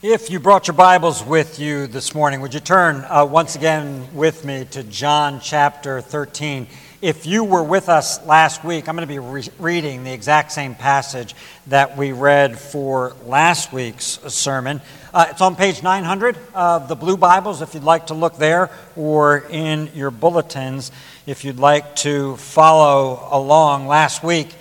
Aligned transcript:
If 0.00 0.30
you 0.30 0.38
brought 0.38 0.68
your 0.68 0.76
Bibles 0.76 1.24
with 1.24 1.58
you 1.58 1.88
this 1.88 2.14
morning, 2.14 2.40
would 2.42 2.54
you 2.54 2.60
turn 2.60 3.04
uh, 3.08 3.24
once 3.24 3.56
again 3.56 4.06
with 4.14 4.44
me 4.44 4.64
to 4.66 4.84
John 4.84 5.40
chapter 5.40 6.00
13? 6.00 6.68
If 7.02 7.26
you 7.26 7.42
were 7.42 7.64
with 7.64 7.88
us 7.88 8.24
last 8.24 8.62
week, 8.62 8.88
I'm 8.88 8.94
going 8.94 9.08
to 9.08 9.12
be 9.12 9.18
re- 9.18 9.48
reading 9.58 10.04
the 10.04 10.12
exact 10.12 10.52
same 10.52 10.76
passage 10.76 11.34
that 11.66 11.96
we 11.96 12.12
read 12.12 12.60
for 12.60 13.16
last 13.24 13.72
week's 13.72 14.20
sermon. 14.32 14.80
Uh, 15.12 15.26
it's 15.30 15.40
on 15.40 15.56
page 15.56 15.82
900 15.82 16.38
of 16.54 16.86
the 16.86 16.94
Blue 16.94 17.16
Bibles 17.16 17.60
if 17.60 17.74
you'd 17.74 17.82
like 17.82 18.06
to 18.06 18.14
look 18.14 18.36
there, 18.36 18.70
or 18.94 19.38
in 19.50 19.90
your 19.96 20.12
bulletins 20.12 20.92
if 21.26 21.44
you'd 21.44 21.58
like 21.58 21.96
to 21.96 22.36
follow 22.36 23.26
along. 23.32 23.88
Last 23.88 24.22
week, 24.22 24.54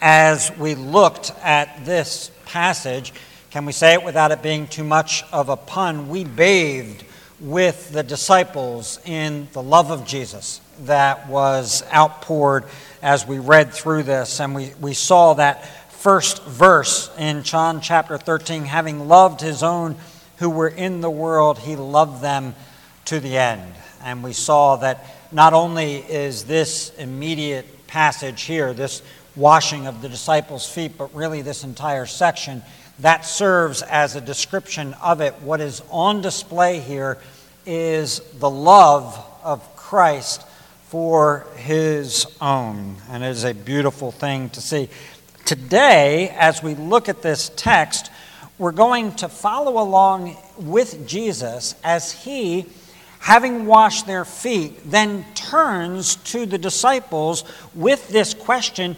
as 0.00 0.56
we 0.58 0.76
looked 0.76 1.32
at 1.42 1.84
this 1.84 2.30
passage, 2.44 3.12
can 3.56 3.64
we 3.64 3.72
say 3.72 3.94
it 3.94 4.04
without 4.04 4.32
it 4.32 4.42
being 4.42 4.66
too 4.66 4.84
much 4.84 5.24
of 5.32 5.48
a 5.48 5.56
pun? 5.56 6.10
We 6.10 6.24
bathed 6.24 7.02
with 7.40 7.90
the 7.90 8.02
disciples 8.02 9.00
in 9.06 9.48
the 9.54 9.62
love 9.62 9.90
of 9.90 10.04
Jesus 10.04 10.60
that 10.80 11.26
was 11.30 11.82
outpoured 11.90 12.66
as 13.00 13.26
we 13.26 13.38
read 13.38 13.72
through 13.72 14.02
this. 14.02 14.40
And 14.40 14.54
we, 14.54 14.74
we 14.78 14.92
saw 14.92 15.32
that 15.32 15.66
first 15.90 16.44
verse 16.44 17.10
in 17.16 17.44
John 17.44 17.80
chapter 17.80 18.18
13 18.18 18.66
having 18.66 19.08
loved 19.08 19.40
his 19.40 19.62
own 19.62 19.96
who 20.36 20.50
were 20.50 20.68
in 20.68 21.00
the 21.00 21.08
world, 21.08 21.58
he 21.58 21.76
loved 21.76 22.20
them 22.20 22.54
to 23.06 23.20
the 23.20 23.38
end. 23.38 23.72
And 24.02 24.22
we 24.22 24.34
saw 24.34 24.76
that 24.76 25.06
not 25.32 25.54
only 25.54 25.94
is 25.94 26.44
this 26.44 26.90
immediate 26.98 27.86
passage 27.86 28.42
here, 28.42 28.74
this 28.74 29.00
washing 29.34 29.86
of 29.86 30.02
the 30.02 30.10
disciples' 30.10 30.68
feet, 30.68 30.98
but 30.98 31.14
really 31.14 31.40
this 31.40 31.64
entire 31.64 32.04
section 32.04 32.62
that 33.00 33.24
serves 33.24 33.82
as 33.82 34.16
a 34.16 34.20
description 34.20 34.94
of 34.94 35.20
it. 35.20 35.34
What 35.42 35.60
is 35.60 35.82
on 35.90 36.22
display 36.22 36.80
here 36.80 37.18
is 37.66 38.20
the 38.38 38.50
love 38.50 39.22
of 39.42 39.76
Christ 39.76 40.46
for 40.88 41.46
his 41.56 42.26
own. 42.40 42.96
And 43.10 43.22
it 43.22 43.28
is 43.28 43.44
a 43.44 43.52
beautiful 43.52 44.12
thing 44.12 44.50
to 44.50 44.60
see. 44.60 44.88
Today, 45.44 46.34
as 46.38 46.62
we 46.62 46.74
look 46.74 47.08
at 47.08 47.22
this 47.22 47.50
text, 47.56 48.10
we're 48.58 48.72
going 48.72 49.12
to 49.16 49.28
follow 49.28 49.82
along 49.82 50.36
with 50.56 51.06
Jesus 51.06 51.74
as 51.84 52.10
he, 52.10 52.64
having 53.18 53.66
washed 53.66 54.06
their 54.06 54.24
feet, 54.24 54.90
then 54.90 55.26
turns 55.34 56.16
to 56.16 56.46
the 56.46 56.58
disciples 56.58 57.44
with 57.74 58.08
this 58.08 58.32
question 58.32 58.96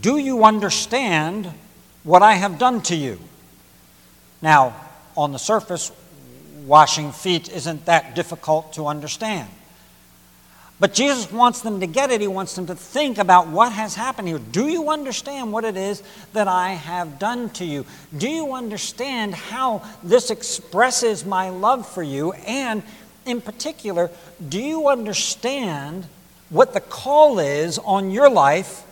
Do 0.00 0.18
you 0.18 0.44
understand 0.44 1.52
what 2.02 2.22
I 2.22 2.34
have 2.34 2.58
done 2.58 2.80
to 2.82 2.96
you? 2.96 3.20
Now, 4.40 4.74
on 5.16 5.32
the 5.32 5.38
surface, 5.38 5.90
washing 6.64 7.12
feet 7.12 7.50
isn't 7.50 7.86
that 7.86 8.14
difficult 8.14 8.74
to 8.74 8.86
understand. 8.86 9.48
But 10.80 10.94
Jesus 10.94 11.32
wants 11.32 11.62
them 11.62 11.80
to 11.80 11.88
get 11.88 12.12
it. 12.12 12.20
He 12.20 12.28
wants 12.28 12.54
them 12.54 12.66
to 12.66 12.74
think 12.74 13.18
about 13.18 13.48
what 13.48 13.72
has 13.72 13.96
happened 13.96 14.28
here. 14.28 14.38
Do 14.38 14.68
you 14.68 14.90
understand 14.90 15.52
what 15.52 15.64
it 15.64 15.76
is 15.76 16.04
that 16.34 16.46
I 16.46 16.70
have 16.70 17.18
done 17.18 17.50
to 17.50 17.64
you? 17.64 17.84
Do 18.16 18.28
you 18.28 18.52
understand 18.52 19.34
how 19.34 19.82
this 20.04 20.30
expresses 20.30 21.24
my 21.24 21.48
love 21.48 21.88
for 21.88 22.02
you? 22.02 22.32
And 22.32 22.84
in 23.26 23.40
particular, 23.40 24.08
do 24.48 24.60
you 24.60 24.88
understand 24.88 26.06
what 26.48 26.74
the 26.74 26.80
call 26.80 27.40
is 27.40 27.78
on 27.80 28.12
your 28.12 28.30
life 28.30 28.84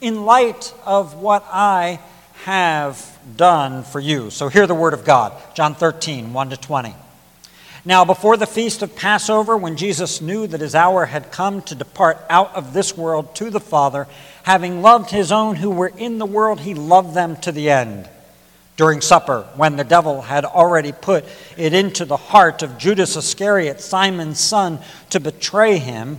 in 0.00 0.24
light 0.24 0.72
of 0.86 1.14
what 1.14 1.44
I 1.52 2.00
have 2.44 3.13
done 3.36 3.82
for 3.82 4.00
you. 4.00 4.30
So 4.30 4.48
hear 4.48 4.66
the 4.66 4.74
word 4.74 4.94
of 4.94 5.04
God. 5.04 5.32
John 5.54 5.74
13, 5.74 6.32
1 6.32 6.50
to 6.50 6.56
20. 6.56 6.94
Now, 7.86 8.06
before 8.06 8.38
the 8.38 8.46
feast 8.46 8.82
of 8.82 8.96
Passover, 8.96 9.58
when 9.58 9.76
Jesus 9.76 10.22
knew 10.22 10.46
that 10.46 10.62
his 10.62 10.74
hour 10.74 11.04
had 11.04 11.30
come 11.30 11.60
to 11.62 11.74
depart 11.74 12.18
out 12.30 12.54
of 12.54 12.72
this 12.72 12.96
world 12.96 13.34
to 13.34 13.50
the 13.50 13.60
Father, 13.60 14.06
having 14.42 14.80
loved 14.80 15.10
his 15.10 15.30
own 15.30 15.56
who 15.56 15.70
were 15.70 15.92
in 15.98 16.16
the 16.16 16.24
world, 16.24 16.60
he 16.60 16.72
loved 16.72 17.14
them 17.14 17.36
to 17.42 17.52
the 17.52 17.68
end. 17.68 18.08
During 18.78 19.02
supper, 19.02 19.46
when 19.54 19.76
the 19.76 19.84
devil 19.84 20.22
had 20.22 20.46
already 20.46 20.92
put 20.92 21.24
it 21.58 21.74
into 21.74 22.06
the 22.06 22.16
heart 22.16 22.62
of 22.62 22.78
Judas 22.78 23.16
Iscariot, 23.16 23.80
Simon's 23.82 24.40
son, 24.40 24.78
to 25.10 25.20
betray 25.20 25.76
him, 25.76 26.18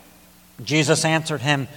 Jesus 0.63 1.05
answered 1.05 1.41
him, 1.41 1.67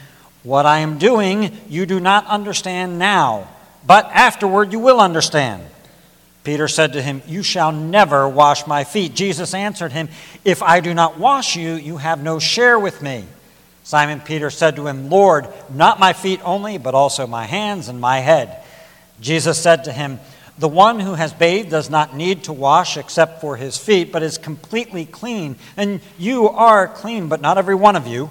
What 0.43 0.67
I 0.67 0.81
am 0.81 0.99
doing 0.99 1.57
you 1.69 1.87
do 1.87 2.01
not 2.01 2.27
understand 2.27 2.99
now, 2.99 3.49
but 3.87 4.07
afterward 4.07 4.73
you 4.73 4.79
will 4.79 5.01
understand. 5.01 5.63
Peter 6.45 6.69
said 6.69 6.93
to 6.93 7.03
him, 7.03 7.23
You 7.27 7.43
shall 7.43 7.73
never 7.73 8.29
wash 8.29 8.67
my 8.67 8.85
feet. 8.85 9.15
Jesus 9.15 9.55
answered 9.55 9.93
him, 9.93 10.09
If 10.45 10.63
I 10.63 10.81
do 10.81 10.93
not 10.93 11.19
wash 11.19 11.57
you, 11.57 11.75
you 11.75 11.97
have 11.97 12.23
no 12.23 12.39
share 12.39 12.79
with 12.79 13.01
me. 13.01 13.25
Simon 13.83 14.21
Peter 14.21 14.51
said 14.51 14.77
to 14.77 14.87
him, 14.87 15.11
Lord, 15.11 15.47
not 15.71 16.01
my 16.01 16.13
feet 16.13 16.41
only, 16.45 16.79
but 16.79 16.95
also 16.95 17.27
my 17.27 17.45
hands 17.45 17.89
and 17.89 18.01
my 18.01 18.19
head. 18.21 18.63
Jesus 19.21 19.59
said 19.59 19.85
to 19.85 19.93
him, 19.93 20.21
The 20.59 20.69
one 20.69 21.01
who 21.01 21.15
has 21.15 21.33
bathed 21.33 21.71
does 21.71 21.89
not 21.89 22.15
need 22.15 22.45
to 22.45 22.53
wash 22.53 22.97
except 22.99 23.41
for 23.41 23.57
his 23.57 23.79
feet, 23.79 24.13
but 24.13 24.23
is 24.23 24.37
completely 24.37 25.07
clean. 25.07 25.57
And 25.77 26.01
you 26.19 26.49
are 26.49 26.89
clean, 26.89 27.29
but 27.29 27.41
not 27.41 27.59
every 27.59 27.75
one 27.75 27.97
of 27.97 28.07
you 28.07 28.31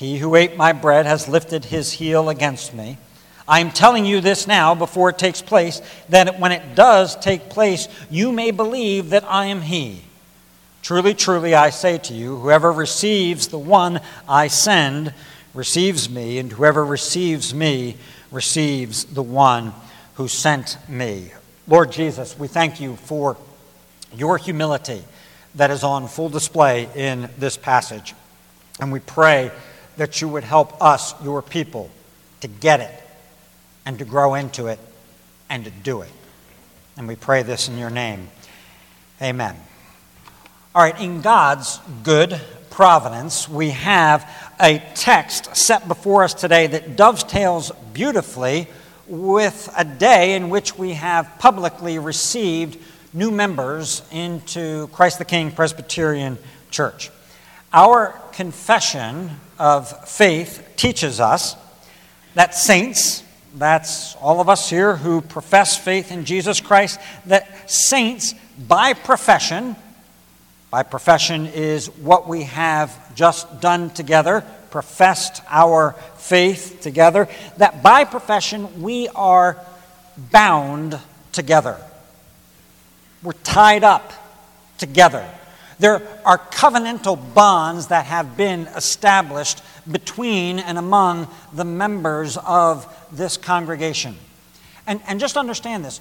He 0.00 0.16
who 0.16 0.34
ate 0.34 0.56
my 0.56 0.72
bread 0.72 1.04
has 1.04 1.28
lifted 1.28 1.66
his 1.66 1.92
heel 1.92 2.30
against 2.30 2.72
me. 2.72 2.96
I 3.46 3.60
am 3.60 3.70
telling 3.70 4.06
you 4.06 4.22
this 4.22 4.46
now 4.46 4.74
before 4.74 5.10
it 5.10 5.18
takes 5.18 5.42
place, 5.42 5.82
that 6.08 6.40
when 6.40 6.52
it 6.52 6.74
does 6.74 7.16
take 7.16 7.50
place, 7.50 7.86
you 8.08 8.32
may 8.32 8.50
believe 8.50 9.10
that 9.10 9.24
I 9.24 9.44
am 9.46 9.60
he. 9.60 10.00
Truly, 10.80 11.12
truly, 11.12 11.54
I 11.54 11.68
say 11.68 11.98
to 11.98 12.14
you, 12.14 12.38
whoever 12.38 12.72
receives 12.72 13.48
the 13.48 13.58
one 13.58 14.00
I 14.26 14.48
send 14.48 15.12
receives 15.52 16.08
me, 16.08 16.38
and 16.38 16.50
whoever 16.50 16.82
receives 16.82 17.52
me 17.52 17.98
receives 18.30 19.04
the 19.04 19.22
one 19.22 19.74
who 20.14 20.28
sent 20.28 20.78
me. 20.88 21.30
Lord 21.68 21.92
Jesus, 21.92 22.38
we 22.38 22.48
thank 22.48 22.80
you 22.80 22.96
for 22.96 23.36
your 24.16 24.38
humility 24.38 25.04
that 25.56 25.70
is 25.70 25.84
on 25.84 26.08
full 26.08 26.30
display 26.30 26.88
in 26.94 27.28
this 27.36 27.58
passage. 27.58 28.14
And 28.80 28.90
we 28.90 29.00
pray 29.00 29.50
that 30.00 30.22
you 30.22 30.28
would 30.28 30.44
help 30.44 30.82
us, 30.82 31.12
your 31.22 31.42
people, 31.42 31.90
to 32.40 32.48
get 32.48 32.80
it 32.80 33.02
and 33.84 33.98
to 33.98 34.04
grow 34.06 34.32
into 34.32 34.66
it 34.66 34.78
and 35.50 35.66
to 35.66 35.70
do 35.70 36.00
it. 36.00 36.08
And 36.96 37.06
we 37.06 37.16
pray 37.16 37.42
this 37.42 37.68
in 37.68 37.76
your 37.76 37.90
name. 37.90 38.30
Amen. 39.20 39.54
All 40.74 40.82
right, 40.82 40.98
in 40.98 41.20
God's 41.20 41.80
good 42.02 42.40
providence, 42.70 43.46
we 43.46 43.70
have 43.72 44.26
a 44.58 44.82
text 44.94 45.54
set 45.54 45.86
before 45.86 46.24
us 46.24 46.32
today 46.32 46.66
that 46.68 46.96
dovetails 46.96 47.70
beautifully 47.92 48.68
with 49.06 49.70
a 49.76 49.84
day 49.84 50.34
in 50.34 50.48
which 50.48 50.78
we 50.78 50.94
have 50.94 51.30
publicly 51.38 51.98
received 51.98 52.78
new 53.12 53.30
members 53.30 54.00
into 54.10 54.86
Christ 54.94 55.18
the 55.18 55.26
King 55.26 55.50
Presbyterian 55.50 56.38
Church. 56.70 57.10
Our 57.70 58.18
confession 58.40 59.28
of 59.58 60.08
faith 60.08 60.66
teaches 60.74 61.20
us 61.20 61.56
that 62.32 62.54
saints, 62.54 63.22
that's 63.54 64.14
all 64.14 64.40
of 64.40 64.48
us 64.48 64.70
here 64.70 64.96
who 64.96 65.20
profess 65.20 65.76
faith 65.76 66.10
in 66.10 66.24
Jesus 66.24 66.58
Christ, 66.58 66.98
that 67.26 67.70
saints 67.70 68.34
by 68.66 68.94
profession, 68.94 69.76
by 70.70 70.82
profession 70.82 71.48
is 71.48 71.88
what 71.98 72.26
we 72.26 72.44
have 72.44 73.14
just 73.14 73.60
done 73.60 73.90
together, 73.90 74.42
professed 74.70 75.42
our 75.50 75.92
faith 76.16 76.78
together, 76.80 77.28
that 77.58 77.82
by 77.82 78.04
profession 78.04 78.80
we 78.80 79.06
are 79.08 79.58
bound 80.16 80.98
together. 81.32 81.76
We're 83.22 83.32
tied 83.32 83.84
up 83.84 84.14
together. 84.78 85.28
There 85.80 86.02
are 86.26 86.36
covenantal 86.36 87.34
bonds 87.34 87.86
that 87.86 88.04
have 88.04 88.36
been 88.36 88.66
established 88.76 89.62
between 89.90 90.58
and 90.58 90.76
among 90.76 91.26
the 91.54 91.64
members 91.64 92.36
of 92.36 92.86
this 93.10 93.38
congregation. 93.38 94.14
And, 94.86 95.00
and 95.08 95.18
just 95.18 95.38
understand 95.38 95.84
this 95.84 96.00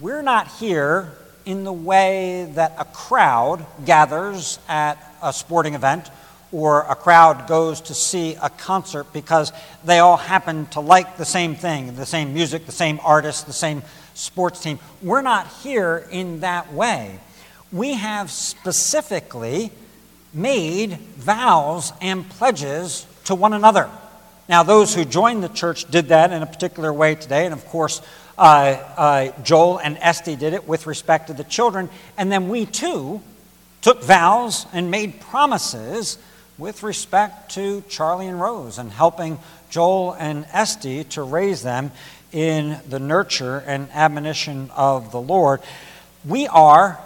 we're 0.00 0.22
not 0.22 0.48
here 0.48 1.12
in 1.46 1.64
the 1.64 1.72
way 1.72 2.50
that 2.54 2.74
a 2.78 2.84
crowd 2.84 3.64
gathers 3.86 4.58
at 4.68 4.98
a 5.22 5.32
sporting 5.32 5.74
event 5.74 6.10
or 6.52 6.82
a 6.82 6.94
crowd 6.94 7.46
goes 7.46 7.80
to 7.82 7.94
see 7.94 8.36
a 8.42 8.50
concert 8.50 9.12
because 9.14 9.52
they 9.84 9.98
all 9.98 10.16
happen 10.16 10.66
to 10.66 10.80
like 10.80 11.16
the 11.16 11.24
same 11.24 11.54
thing 11.54 11.94
the 11.96 12.04
same 12.04 12.34
music, 12.34 12.66
the 12.66 12.72
same 12.72 13.00
artist, 13.02 13.46
the 13.46 13.52
same 13.52 13.82
sports 14.12 14.60
team. 14.60 14.78
We're 15.00 15.22
not 15.22 15.46
here 15.62 16.06
in 16.10 16.40
that 16.40 16.74
way. 16.74 17.18
We 17.76 17.92
have 17.92 18.30
specifically 18.30 19.70
made 20.32 20.92
vows 20.92 21.92
and 22.00 22.26
pledges 22.26 23.06
to 23.24 23.34
one 23.34 23.52
another. 23.52 23.90
Now, 24.48 24.62
those 24.62 24.94
who 24.94 25.04
joined 25.04 25.42
the 25.42 25.50
church 25.50 25.84
did 25.90 26.08
that 26.08 26.32
in 26.32 26.42
a 26.42 26.46
particular 26.46 26.90
way 26.90 27.16
today, 27.16 27.44
and 27.44 27.52
of 27.52 27.66
course, 27.66 28.00
uh, 28.38 28.42
uh, 28.96 29.42
Joel 29.42 29.78
and 29.78 29.98
Esty 30.00 30.36
did 30.36 30.54
it 30.54 30.66
with 30.66 30.86
respect 30.86 31.26
to 31.26 31.34
the 31.34 31.44
children, 31.44 31.90
and 32.16 32.32
then 32.32 32.48
we 32.48 32.64
too 32.64 33.20
took 33.82 34.02
vows 34.02 34.64
and 34.72 34.90
made 34.90 35.20
promises 35.20 36.16
with 36.56 36.82
respect 36.82 37.50
to 37.56 37.82
Charlie 37.90 38.28
and 38.28 38.40
Rose 38.40 38.78
and 38.78 38.90
helping 38.90 39.38
Joel 39.68 40.14
and 40.14 40.46
Esty 40.50 41.04
to 41.04 41.22
raise 41.22 41.62
them 41.62 41.92
in 42.32 42.80
the 42.88 42.98
nurture 42.98 43.62
and 43.66 43.90
admonition 43.92 44.70
of 44.74 45.12
the 45.12 45.20
Lord. 45.20 45.60
We 46.24 46.46
are 46.46 46.98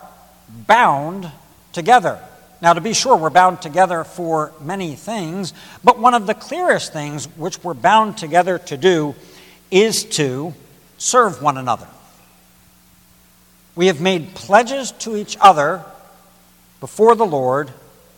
bound 0.67 1.31
together. 1.73 2.21
Now, 2.63 2.75
to 2.75 2.81
be 2.81 2.93
sure, 2.93 3.17
we're 3.17 3.31
bound 3.31 3.63
together 3.63 4.05
for 4.05 4.53
many 4.61 4.95
things, 4.95 5.55
but 5.83 5.99
one 5.99 6.15
of 6.15 6.27
the 6.27 6.35
clearest 6.35 6.93
things 6.93 7.25
which 7.37 7.63
we're 7.65 7.75
bound 7.75 8.19
together 8.19 8.59
to 8.59 8.77
do 8.77 9.15
is 9.71 10.05
to 10.05 10.53
serve 10.99 11.43
one 11.43 11.57
another. 11.57 11.87
We 13.75 13.87
have 13.87 14.01
made 14.01 14.35
pledges 14.35 14.93
to 14.93 15.17
each 15.17 15.39
other 15.41 15.85
before 16.81 17.15
the 17.15 17.25
Lord 17.25 17.73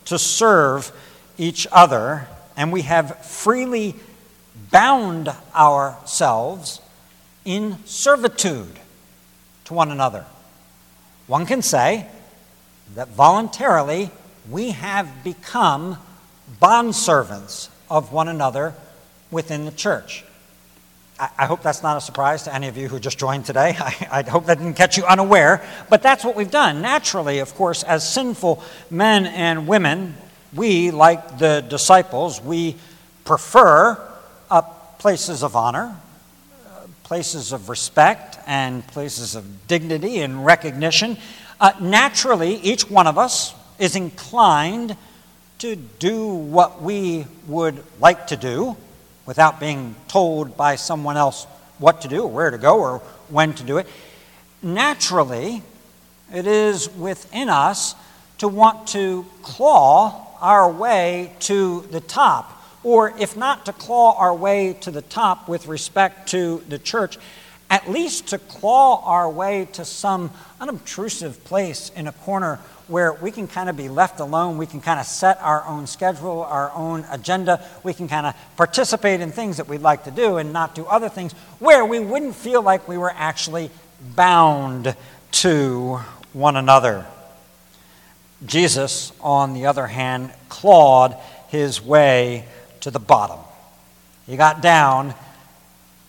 to 0.06 0.18
serve 0.18 0.90
each 1.38 1.66
other, 1.70 2.26
and 2.56 2.72
we 2.72 2.82
have 2.82 3.24
freely 3.24 3.94
bound 4.70 5.32
ourselves 5.54 6.80
in 7.44 7.76
servitude 7.84 8.78
to 9.66 9.74
one 9.74 9.92
another. 9.92 10.24
One 11.26 11.46
can 11.46 11.62
say 11.62 12.08
that 12.94 13.08
voluntarily 13.08 14.10
we 14.50 14.70
have 14.70 15.24
become 15.24 15.98
bondservants 16.60 17.68
of 17.90 18.12
one 18.12 18.28
another 18.28 18.74
within 19.30 19.64
the 19.64 19.70
church. 19.70 20.24
I, 21.18 21.46
hope 21.46 21.62
that's 21.62 21.84
not 21.84 21.96
a 21.96 22.00
surprise 22.00 22.44
to 22.44 22.54
any 22.54 22.66
of 22.66 22.76
you 22.76 22.88
who 22.88 22.98
just 22.98 23.18
joined 23.18 23.44
today. 23.44 23.76
I, 23.78 24.08
I 24.10 24.22
hope 24.22 24.46
that 24.46 24.58
didn't 24.58 24.74
catch 24.74 24.96
you 24.96 25.04
unaware, 25.04 25.64
but 25.88 26.02
that's 26.02 26.24
what 26.24 26.34
we've 26.34 26.50
done. 26.50 26.82
Naturally, 26.82 27.38
of 27.38 27.54
course, 27.54 27.82
as 27.84 28.08
sinful 28.08 28.62
men 28.90 29.26
and 29.26 29.68
women, 29.68 30.16
we, 30.52 30.90
like 30.90 31.38
the 31.38 31.64
disciples, 31.68 32.40
we 32.40 32.76
prefer 33.24 34.00
uh, 34.50 34.62
places 34.98 35.42
of 35.42 35.54
honor, 35.54 35.96
uh, 36.66 36.86
places 37.04 37.52
of 37.52 37.68
respect, 37.68 38.38
and 38.46 38.84
places 38.88 39.36
of 39.36 39.68
dignity 39.68 40.20
and 40.20 40.44
recognition. 40.44 41.16
Uh, 41.62 41.70
naturally, 41.78 42.56
each 42.56 42.90
one 42.90 43.06
of 43.06 43.16
us 43.16 43.54
is 43.78 43.94
inclined 43.94 44.96
to 45.58 45.76
do 45.76 46.26
what 46.26 46.82
we 46.82 47.24
would 47.46 47.84
like 48.00 48.26
to 48.26 48.36
do 48.36 48.76
without 49.26 49.60
being 49.60 49.94
told 50.08 50.56
by 50.56 50.74
someone 50.74 51.16
else 51.16 51.44
what 51.78 52.00
to 52.00 52.08
do, 52.08 52.24
or 52.24 52.28
where 52.28 52.50
to 52.50 52.58
go, 52.58 52.80
or 52.80 52.98
when 53.28 53.54
to 53.54 53.62
do 53.62 53.78
it. 53.78 53.86
Naturally, 54.60 55.62
it 56.34 56.48
is 56.48 56.92
within 56.96 57.48
us 57.48 57.94
to 58.38 58.48
want 58.48 58.88
to 58.88 59.24
claw 59.42 60.36
our 60.40 60.68
way 60.68 61.32
to 61.38 61.82
the 61.92 62.00
top, 62.00 62.60
or 62.82 63.14
if 63.20 63.36
not 63.36 63.66
to 63.66 63.72
claw 63.72 64.18
our 64.18 64.34
way 64.34 64.76
to 64.80 64.90
the 64.90 65.02
top 65.02 65.48
with 65.48 65.68
respect 65.68 66.28
to 66.30 66.60
the 66.68 66.80
church, 66.80 67.18
at 67.72 67.90
least 67.90 68.26
to 68.28 68.36
claw 68.36 69.02
our 69.06 69.30
way 69.30 69.66
to 69.72 69.82
some 69.82 70.30
unobtrusive 70.60 71.42
place 71.44 71.90
in 71.96 72.06
a 72.06 72.12
corner 72.12 72.56
where 72.86 73.14
we 73.14 73.30
can 73.30 73.48
kind 73.48 73.70
of 73.70 73.78
be 73.78 73.88
left 73.88 74.20
alone. 74.20 74.58
We 74.58 74.66
can 74.66 74.82
kind 74.82 75.00
of 75.00 75.06
set 75.06 75.40
our 75.40 75.64
own 75.64 75.86
schedule, 75.86 76.42
our 76.42 76.70
own 76.72 77.06
agenda. 77.10 77.64
We 77.82 77.94
can 77.94 78.08
kind 78.08 78.26
of 78.26 78.34
participate 78.58 79.22
in 79.22 79.32
things 79.32 79.56
that 79.56 79.68
we'd 79.68 79.80
like 79.80 80.04
to 80.04 80.10
do 80.10 80.36
and 80.36 80.52
not 80.52 80.74
do 80.74 80.84
other 80.84 81.08
things 81.08 81.32
where 81.60 81.82
we 81.86 81.98
wouldn't 81.98 82.34
feel 82.34 82.60
like 82.60 82.86
we 82.86 82.98
were 82.98 83.14
actually 83.16 83.70
bound 84.14 84.94
to 85.30 85.98
one 86.34 86.56
another. 86.56 87.06
Jesus, 88.44 89.14
on 89.22 89.54
the 89.54 89.64
other 89.64 89.86
hand, 89.86 90.30
clawed 90.50 91.16
his 91.48 91.80
way 91.80 92.44
to 92.80 92.90
the 92.90 93.00
bottom. 93.00 93.38
He 94.26 94.36
got 94.36 94.60
down 94.60 95.14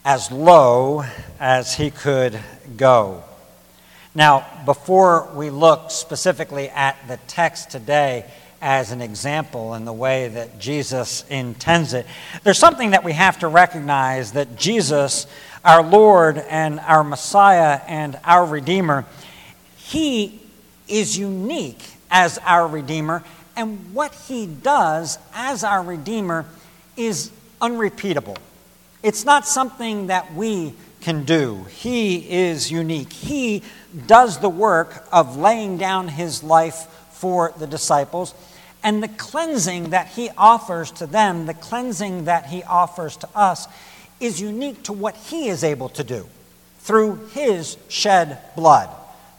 as 0.05 0.31
low 0.31 1.05
as 1.39 1.75
he 1.75 1.89
could 1.89 2.39
go. 2.75 3.23
Now, 4.15 4.45
before 4.65 5.29
we 5.33 5.49
look 5.49 5.89
specifically 5.89 6.69
at 6.69 6.97
the 7.07 7.17
text 7.27 7.71
today 7.71 8.25
as 8.61 8.91
an 8.91 9.01
example 9.01 9.73
in 9.73 9.85
the 9.85 9.93
way 9.93 10.27
that 10.27 10.59
Jesus 10.59 11.25
intends 11.29 11.93
it, 11.93 12.05
there's 12.43 12.59
something 12.59 12.91
that 12.91 13.03
we 13.03 13.13
have 13.13 13.39
to 13.39 13.47
recognize 13.47 14.33
that 14.33 14.55
Jesus, 14.57 15.25
our 15.65 15.81
Lord 15.81 16.37
and 16.37 16.79
our 16.81 17.03
Messiah 17.03 17.79
and 17.87 18.19
our 18.23 18.45
Redeemer, 18.45 19.05
He 19.77 20.39
is 20.87 21.17
unique 21.17 21.83
as 22.11 22.37
our 22.39 22.67
Redeemer, 22.67 23.23
and 23.55 23.93
what 23.93 24.13
He 24.13 24.45
does 24.45 25.17
as 25.33 25.63
our 25.63 25.81
Redeemer 25.81 26.45
is 26.95 27.31
unrepeatable. 27.61 28.37
It's 29.03 29.25
not 29.25 29.45
something 29.45 30.07
that 30.07 30.33
we 30.33 30.73
can 31.01 31.25
do. 31.25 31.65
He 31.65 32.31
is 32.31 32.71
unique. 32.71 33.11
He 33.11 33.61
does 34.07 34.39
the 34.39 34.49
work 34.49 35.05
of 35.11 35.35
laying 35.35 35.77
down 35.77 36.07
his 36.07 36.41
life 36.41 36.87
for 37.11 37.53
the 37.57 37.67
disciples. 37.67 38.33
And 38.81 39.03
the 39.03 39.09
cleansing 39.09 39.89
that 39.89 40.07
he 40.07 40.29
offers 40.37 40.89
to 40.91 41.05
them, 41.05 41.45
the 41.45 41.53
cleansing 41.53 42.25
that 42.25 42.45
he 42.45 42.63
offers 42.63 43.17
to 43.17 43.29
us, 43.35 43.67
is 44.21 44.39
unique 44.39 44.83
to 44.83 44.93
what 44.93 45.17
he 45.17 45.49
is 45.49 45.65
able 45.65 45.89
to 45.89 46.03
do 46.05 46.27
through 46.79 47.27
his 47.33 47.77
shed 47.89 48.39
blood. 48.55 48.89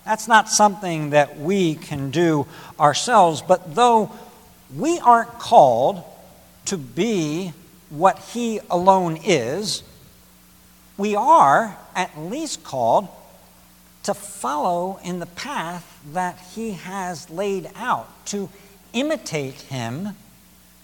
That's 0.05 0.29
not 0.29 0.51
something 0.51 1.11
that 1.11 1.39
we 1.39 1.75
can 1.75 2.11
do 2.11 2.47
ourselves, 2.79 3.41
but 3.41 3.75
though 3.75 4.13
we 4.77 4.99
aren't 4.99 5.39
called 5.39 6.05
to 6.67 6.77
be 6.77 7.53
what 7.91 8.19
he 8.19 8.61
alone 8.71 9.19
is, 9.25 9.83
we 10.97 11.15
are 11.15 11.77
at 11.95 12.19
least 12.19 12.65
called 12.65 13.09
to 14.05 14.15
follow 14.15 14.99
in 15.03 15.19
the 15.19 15.27
path 15.27 16.01
that 16.13 16.39
he 16.55 16.73
has 16.73 17.31
laid 17.31 17.71
out, 17.75 18.09
to 18.27 18.49
imitate 18.93 19.55
him 19.63 20.11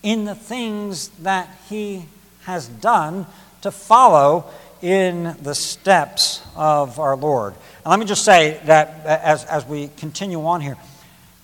in 0.03 0.25
the 0.25 0.35
things 0.35 1.09
that 1.21 1.49
he 1.69 2.07
has 2.45 2.67
done, 2.67 3.27
to 3.61 3.71
follow 3.71 4.51
in 4.81 5.37
the 5.43 5.55
steps 5.55 6.41
of 6.57 6.99
our 6.99 7.17
Lord. 7.17 7.55
And 7.85 7.91
let 7.91 7.99
me 7.99 8.07
just 8.07 8.25
say 8.25 8.59
that 8.65 9.05
as, 9.05 9.45
as 9.45 9.67
we 9.67 9.89
continue 9.99 10.45
on 10.47 10.63
here, 10.63 10.79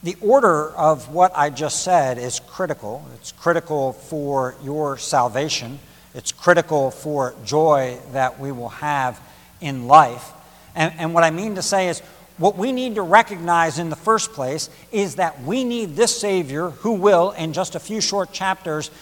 the 0.07 0.17
order 0.21 0.71
of 0.71 1.13
what 1.13 1.33
I 1.35 1.51
just 1.51 1.83
said 1.83 2.17
is 2.17 2.39
critical. 2.39 3.05
It's 3.17 3.33
critical 3.33 3.93
for 3.93 4.55
your 4.63 4.99
salvation. 4.99 5.81
It's 6.15 6.31
critical 6.31 6.93
for 6.93 7.35
joy 7.45 7.99
that 8.13 8.39
we 8.39 8.53
will 8.53 8.69
have 8.69 9.21
in 9.61 9.89
life. 9.89 10.31
And, 10.77 10.95
and 10.97 11.13
what 11.13 11.25
I 11.25 11.33
mean 11.33 11.57
to 11.57 11.63
say 11.63 11.89
is, 11.89 11.99
what 12.39 12.57
we 12.57 12.71
need 12.71 12.95
to 12.95 13.03
recognize 13.03 13.81
in 13.81 13.91
the 13.91 13.97
first 13.97 14.33
place 14.33 14.71
is 14.93 15.17
that 15.17 15.43
we 15.43 15.65
need 15.65 15.97
this 15.97 16.17
Savior 16.21 16.71
who 16.71 16.93
will, 16.93 17.33
in 17.33 17.53
just 17.53 17.75
a 17.75 17.81
few 17.81 18.01
short 18.01 18.31
chapters, 18.31 18.93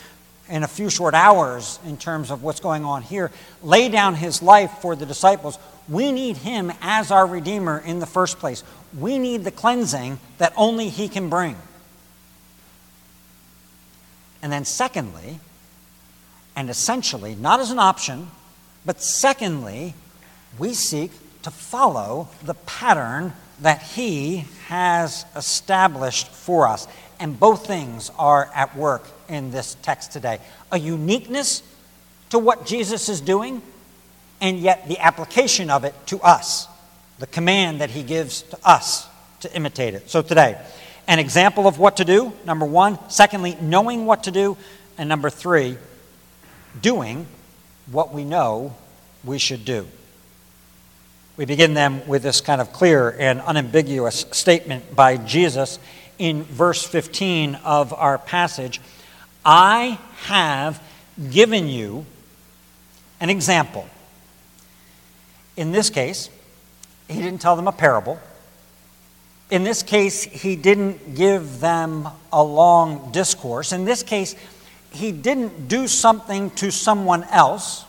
in 0.48 0.62
a 0.62 0.68
few 0.68 0.90
short 0.90 1.14
hours, 1.14 1.78
in 1.86 1.96
terms 1.96 2.30
of 2.30 2.42
what's 2.42 2.60
going 2.60 2.84
on 2.84 3.02
here, 3.02 3.30
lay 3.62 3.88
down 3.88 4.14
his 4.14 4.42
life 4.42 4.70
for 4.80 4.94
the 4.94 5.06
disciples. 5.06 5.58
We 5.88 6.12
need 6.12 6.36
him 6.36 6.72
as 6.80 7.10
our 7.10 7.26
Redeemer 7.26 7.78
in 7.78 7.98
the 7.98 8.06
first 8.06 8.38
place. 8.38 8.62
We 8.98 9.18
need 9.18 9.44
the 9.44 9.50
cleansing 9.50 10.18
that 10.38 10.52
only 10.56 10.88
he 10.88 11.08
can 11.08 11.28
bring. 11.30 11.56
And 14.42 14.52
then, 14.52 14.66
secondly, 14.66 15.40
and 16.54 16.68
essentially, 16.68 17.34
not 17.34 17.60
as 17.60 17.70
an 17.70 17.78
option, 17.78 18.30
but 18.84 19.00
secondly, 19.00 19.94
we 20.58 20.74
seek 20.74 21.10
to 21.42 21.50
follow 21.50 22.28
the 22.42 22.54
pattern 22.54 23.32
that 23.60 23.82
He 23.82 24.44
has 24.66 25.24
established 25.36 26.28
for 26.28 26.68
us. 26.68 26.86
And 27.20 27.38
both 27.38 27.66
things 27.66 28.10
are 28.18 28.50
at 28.54 28.76
work 28.76 29.04
in 29.28 29.50
this 29.50 29.76
text 29.82 30.12
today 30.12 30.40
a 30.70 30.78
uniqueness 30.78 31.62
to 32.30 32.38
what 32.38 32.66
Jesus 32.66 33.08
is 33.08 33.20
doing, 33.20 33.62
and 34.40 34.58
yet 34.58 34.88
the 34.88 34.98
application 34.98 35.70
of 35.70 35.84
it 35.84 35.94
to 36.06 36.20
us, 36.20 36.66
the 37.18 37.26
command 37.26 37.80
that 37.80 37.90
He 37.90 38.02
gives 38.02 38.42
to 38.42 38.58
us 38.64 39.06
to 39.40 39.54
imitate 39.54 39.94
it. 39.94 40.10
So 40.10 40.22
today, 40.22 40.58
an 41.06 41.18
example 41.18 41.66
of 41.66 41.78
what 41.78 41.98
to 41.98 42.04
do, 42.04 42.32
number 42.46 42.64
one. 42.64 42.98
Secondly, 43.10 43.56
knowing 43.60 44.06
what 44.06 44.24
to 44.24 44.30
do. 44.30 44.56
And 44.96 45.08
number 45.08 45.28
three, 45.28 45.76
doing 46.80 47.26
what 47.90 48.14
we 48.14 48.24
know 48.24 48.74
we 49.22 49.38
should 49.38 49.64
do. 49.64 49.86
We 51.36 51.44
begin 51.44 51.74
them 51.74 52.06
with 52.06 52.22
this 52.22 52.40
kind 52.40 52.60
of 52.60 52.72
clear 52.72 53.10
and 53.10 53.40
unambiguous 53.40 54.24
statement 54.30 54.94
by 54.94 55.16
Jesus 55.16 55.78
in 56.18 56.42
verse 56.44 56.84
15 56.84 57.56
of 57.64 57.92
our 57.92 58.18
passage 58.18 58.80
I 59.44 59.98
have 60.24 60.82
given 61.30 61.68
you 61.68 62.06
an 63.20 63.30
example. 63.30 63.88
In 65.56 65.70
this 65.70 65.90
case, 65.90 66.30
he 67.08 67.20
didn't 67.20 67.40
tell 67.40 67.56
them 67.56 67.68
a 67.68 67.72
parable. 67.72 68.18
In 69.50 69.62
this 69.62 69.82
case, 69.82 70.24
he 70.24 70.56
didn't 70.56 71.14
give 71.14 71.60
them 71.60 72.08
a 72.32 72.42
long 72.42 73.12
discourse. 73.12 73.72
In 73.72 73.84
this 73.84 74.02
case, 74.02 74.34
he 74.90 75.12
didn't 75.12 75.68
do 75.68 75.86
something 75.86 76.50
to 76.52 76.70
someone 76.70 77.24
else 77.24 77.84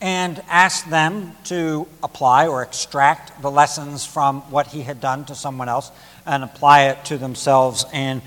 and 0.00 0.42
ask 0.48 0.88
them 0.88 1.36
to 1.44 1.86
apply 2.02 2.48
or 2.48 2.62
extract 2.62 3.40
the 3.42 3.50
lessons 3.50 4.04
from 4.04 4.40
what 4.50 4.68
he 4.68 4.82
had 4.82 5.00
done 5.00 5.24
to 5.26 5.34
someone 5.34 5.68
else 5.68 5.90
and 6.30 6.44
apply 6.44 6.84
it 6.84 7.04
to 7.06 7.18
themselves 7.18 7.84
in 7.92 8.22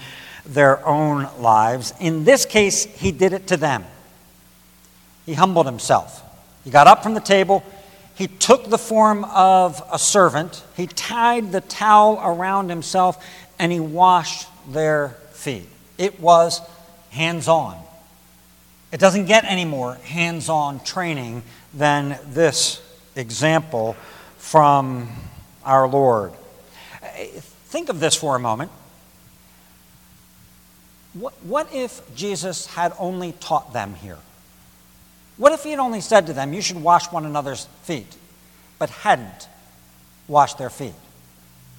their 0.46 0.86
own 0.86 1.30
lives. 1.40 1.94
In 2.02 2.26
this 2.26 2.46
case, 2.46 2.84
he 2.84 3.14
did 3.14 3.32
it 3.32 3.48
to 3.48 3.58
them. 3.58 3.86
He 5.26 5.34
humbled 5.34 5.66
himself. 5.66 6.22
He 6.66 6.70
got 6.70 6.86
up 6.86 7.02
from 7.02 7.14
the 7.14 7.22
table. 7.22 7.64
He 8.16 8.28
took 8.28 8.70
the 8.70 8.78
form 8.78 9.24
of 9.26 9.82
a 9.92 9.98
servant. 9.98 10.64
He 10.76 10.86
tied 10.86 11.54
the 11.54 11.62
towel 11.62 12.20
around 12.22 12.70
himself 12.70 13.26
and 13.58 13.72
he 13.72 13.80
washed 13.80 14.48
their 14.68 15.10
feet. 15.32 15.70
It 15.98 16.20
was 16.20 16.62
hands 17.12 17.48
on. 17.48 17.82
It 18.92 19.00
doesn't 19.00 19.26
get 19.26 19.46
any 19.46 19.66
more 19.66 19.96
hands 19.96 20.50
on 20.50 20.84
training 20.84 21.44
than 21.74 22.20
this 22.28 22.82
example 23.16 23.96
from 24.38 25.10
our 25.64 25.88
Lord. 25.88 26.34
Think 27.74 27.90
of 27.90 28.00
this 28.00 28.14
for 28.14 28.36
a 28.36 28.40
moment. 28.40 28.70
What, 31.16 31.34
what 31.44 31.74
if 31.74 32.04
Jesus 32.16 32.68
had 32.68 32.94
only 33.00 33.32
taught 33.32 33.74
them 33.74 33.96
here? 33.96 34.20
What 35.38 35.54
if 35.54 35.64
he 35.64 35.72
had 35.72 35.80
only 35.80 36.00
said 36.00 36.28
to 36.28 36.34
them, 36.34 36.54
You 36.54 36.62
should 36.62 36.80
wash 36.80 37.12
one 37.12 37.26
another's 37.26 37.66
feet, 37.82 38.16
but 38.78 38.92
hadn't 38.92 39.48
washed 40.28 40.60
their 40.60 40.70
feet? 40.70 40.94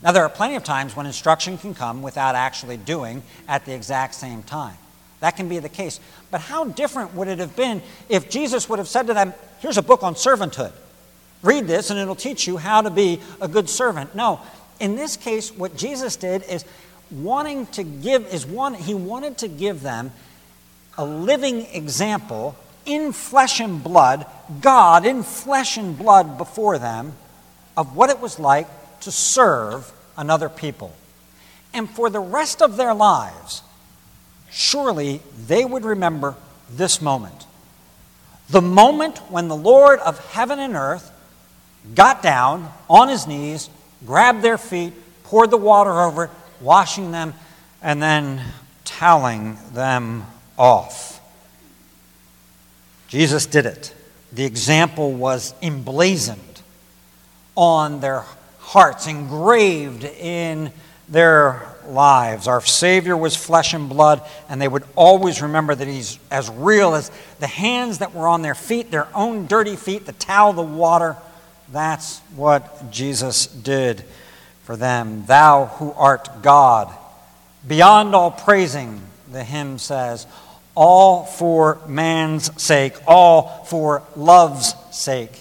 Now, 0.02 0.10
there 0.10 0.24
are 0.24 0.28
plenty 0.28 0.56
of 0.56 0.64
times 0.64 0.96
when 0.96 1.06
instruction 1.06 1.58
can 1.58 1.74
come 1.74 2.02
without 2.02 2.34
actually 2.34 2.76
doing 2.76 3.22
at 3.46 3.64
the 3.64 3.72
exact 3.72 4.16
same 4.16 4.42
time. 4.42 4.76
That 5.20 5.36
can 5.36 5.48
be 5.48 5.60
the 5.60 5.68
case. 5.68 6.00
But 6.32 6.40
how 6.40 6.64
different 6.64 7.14
would 7.14 7.28
it 7.28 7.38
have 7.38 7.54
been 7.54 7.80
if 8.08 8.28
Jesus 8.28 8.68
would 8.68 8.80
have 8.80 8.88
said 8.88 9.06
to 9.06 9.14
them, 9.14 9.32
Here's 9.60 9.78
a 9.78 9.82
book 9.82 10.02
on 10.02 10.16
servanthood. 10.16 10.72
Read 11.44 11.68
this 11.68 11.90
and 11.90 12.00
it'll 12.00 12.16
teach 12.16 12.48
you 12.48 12.56
how 12.56 12.80
to 12.80 12.90
be 12.90 13.20
a 13.40 13.46
good 13.46 13.70
servant. 13.70 14.16
No, 14.16 14.40
in 14.80 14.96
this 14.96 15.16
case, 15.16 15.50
what 15.50 15.76
Jesus 15.76 16.16
did 16.16 16.42
is 16.44 16.64
wanting 17.10 17.66
to 17.68 17.82
give, 17.82 18.26
is 18.32 18.46
one, 18.46 18.74
he 18.74 18.94
wanted 18.94 19.38
to 19.38 19.48
give 19.48 19.82
them 19.82 20.12
a 20.96 21.04
living 21.04 21.66
example 21.72 22.56
in 22.86 23.12
flesh 23.12 23.60
and 23.60 23.82
blood, 23.82 24.26
God 24.60 25.06
in 25.06 25.22
flesh 25.22 25.76
and 25.76 25.96
blood 25.96 26.38
before 26.38 26.78
them, 26.78 27.14
of 27.76 27.96
what 27.96 28.10
it 28.10 28.20
was 28.20 28.38
like 28.38 28.68
to 29.00 29.10
serve 29.10 29.92
another 30.16 30.48
people. 30.48 30.94
And 31.72 31.88
for 31.90 32.08
the 32.10 32.20
rest 32.20 32.62
of 32.62 32.76
their 32.76 32.94
lives, 32.94 33.62
surely 34.50 35.20
they 35.46 35.64
would 35.64 35.84
remember 35.84 36.36
this 36.70 37.02
moment. 37.02 37.46
The 38.50 38.62
moment 38.62 39.18
when 39.30 39.48
the 39.48 39.56
Lord 39.56 39.98
of 40.00 40.18
heaven 40.30 40.58
and 40.58 40.74
earth 40.74 41.10
got 41.94 42.22
down 42.22 42.70
on 42.88 43.08
his 43.08 43.26
knees, 43.26 43.68
grabbed 44.06 44.42
their 44.42 44.58
feet, 44.58 44.92
poured 45.24 45.50
the 45.50 45.56
water 45.56 46.00
over 46.00 46.30
washing 46.60 47.12
them, 47.12 47.34
and 47.82 48.02
then 48.02 48.40
toweling 48.84 49.58
them 49.72 50.24
off. 50.58 51.20
Jesus 53.08 53.46
did 53.46 53.66
it. 53.66 53.94
The 54.32 54.44
example 54.44 55.12
was 55.12 55.54
emblazoned 55.62 56.40
on 57.54 58.00
their 58.00 58.24
hearts, 58.58 59.06
engraved 59.06 60.04
in 60.04 60.72
their 61.08 61.68
lives. 61.86 62.48
Our 62.48 62.60
Savior 62.62 63.16
was 63.16 63.36
flesh 63.36 63.74
and 63.74 63.88
blood, 63.88 64.22
and 64.48 64.60
they 64.60 64.66
would 64.68 64.84
always 64.96 65.42
remember 65.42 65.74
that 65.74 65.86
He's 65.86 66.18
as 66.30 66.50
real 66.50 66.94
as 66.94 67.10
the 67.40 67.46
hands 67.46 67.98
that 67.98 68.14
were 68.14 68.26
on 68.26 68.42
their 68.42 68.54
feet, 68.54 68.90
their 68.90 69.08
own 69.14 69.46
dirty 69.46 69.76
feet, 69.76 70.06
the 70.06 70.12
towel, 70.12 70.52
the 70.52 70.62
water. 70.62 71.16
That's 71.70 72.20
what 72.36 72.90
Jesus 72.90 73.46
did 73.46 74.04
for 74.64 74.76
them. 74.76 75.24
Thou 75.26 75.66
who 75.66 75.92
art 75.92 76.42
God, 76.42 76.92
beyond 77.66 78.14
all 78.14 78.30
praising, 78.30 79.02
the 79.30 79.44
hymn 79.44 79.78
says, 79.78 80.26
all 80.74 81.24
for 81.24 81.80
man's 81.86 82.62
sake, 82.62 82.94
all 83.06 83.64
for 83.64 84.02
love's 84.16 84.74
sake, 84.90 85.32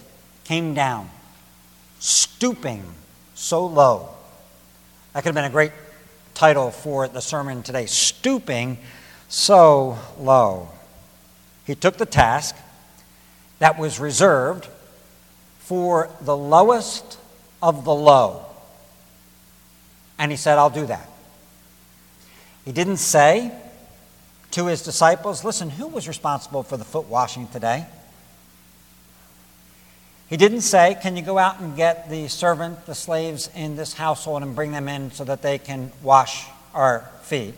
came 0.43 0.73
down, 0.73 1.09
stooping 1.99 2.83
so 3.33 3.65
low. 3.65 4.09
That 5.13 5.21
could 5.21 5.29
have 5.29 5.35
been 5.35 5.45
a 5.45 5.49
great 5.49 5.71
title 6.33 6.71
for 6.71 7.07
the 7.07 7.21
sermon 7.21 7.63
today 7.63 7.85
Stooping 7.85 8.77
So 9.29 9.97
Low. 10.19 10.69
He 11.65 11.75
took 11.75 11.97
the 11.97 12.05
task 12.05 12.55
that 13.59 13.79
was 13.79 13.99
reserved 13.99 14.67
for 15.63 16.09
the 16.21 16.35
lowest 16.35 17.17
of 17.61 17.85
the 17.85 17.93
low. 17.93 18.45
And 20.19 20.29
he 20.29 20.37
said, 20.37 20.57
I'll 20.57 20.69
do 20.69 20.85
that. 20.85 21.09
He 22.65 22.71
didn't 22.71 22.97
say 22.97 23.51
to 24.51 24.67
his 24.67 24.83
disciples, 24.83 25.43
Listen, 25.43 25.69
who 25.69 25.87
was 25.87 26.07
responsible 26.07 26.63
for 26.63 26.77
the 26.77 26.83
foot 26.83 27.07
washing 27.07 27.47
today? 27.47 27.85
He 30.29 30.37
didn't 30.37 30.61
say, 30.61 30.97
Can 31.01 31.15
you 31.15 31.23
go 31.23 31.37
out 31.37 31.59
and 31.59 31.75
get 31.75 32.09
the 32.09 32.27
servant, 32.27 32.85
the 32.85 32.95
slaves 32.95 33.49
in 33.55 33.75
this 33.75 33.93
household, 33.93 34.43
and 34.43 34.55
bring 34.55 34.71
them 34.71 34.89
in 34.89 35.11
so 35.11 35.23
that 35.23 35.41
they 35.41 35.57
can 35.57 35.91
wash 36.01 36.45
our 36.73 37.09
feet? 37.21 37.55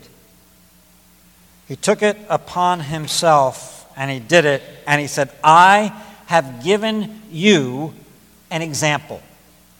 He 1.66 1.74
took 1.74 2.02
it 2.02 2.16
upon 2.28 2.80
himself 2.80 3.76
and 3.96 4.10
he 4.10 4.20
did 4.20 4.44
it, 4.44 4.62
and 4.86 5.00
he 5.00 5.06
said, 5.06 5.30
I 5.42 6.04
have 6.26 6.62
given 6.62 7.22
you 7.30 7.94
an 8.50 8.62
example. 8.62 9.22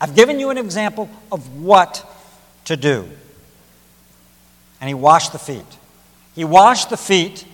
I've 0.01 0.15
given 0.15 0.41
you 0.41 0.51
an 0.51 0.59
example 0.59 1.09
of 1.31 1.61
what 1.61 2.05
to 2.67 2.77
do. 2.77 3.09
And 4.81 4.89
he 4.89 4.95
washed 4.95 5.33
the 5.33 5.39
feet. 5.39 5.65
He 6.35 6.45
washed 6.45 6.91
the 6.91 6.97
feet 6.97 7.45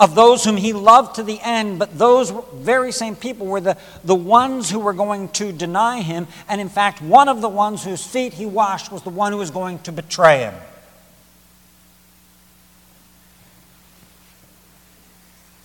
of 0.00 0.14
those 0.14 0.44
whom 0.44 0.56
he 0.56 0.72
loved 0.72 1.16
to 1.16 1.22
the 1.22 1.38
end, 1.40 1.78
but 1.78 1.96
those 1.96 2.32
very 2.54 2.90
same 2.90 3.14
people 3.14 3.46
were 3.46 3.60
the, 3.60 3.76
the 4.02 4.14
ones 4.14 4.70
who 4.70 4.80
were 4.80 4.92
going 4.92 5.28
to 5.28 5.52
deny 5.52 6.00
him. 6.00 6.26
And 6.48 6.60
in 6.60 6.68
fact, 6.68 7.00
one 7.00 7.28
of 7.28 7.40
the 7.40 7.48
ones 7.48 7.84
whose 7.84 8.04
feet 8.04 8.34
he 8.34 8.46
washed 8.46 8.90
was 8.90 9.02
the 9.02 9.10
one 9.10 9.32
who 9.32 9.38
was 9.38 9.50
going 9.50 9.78
to 9.80 9.92
betray 9.92 10.40
him. 10.40 10.54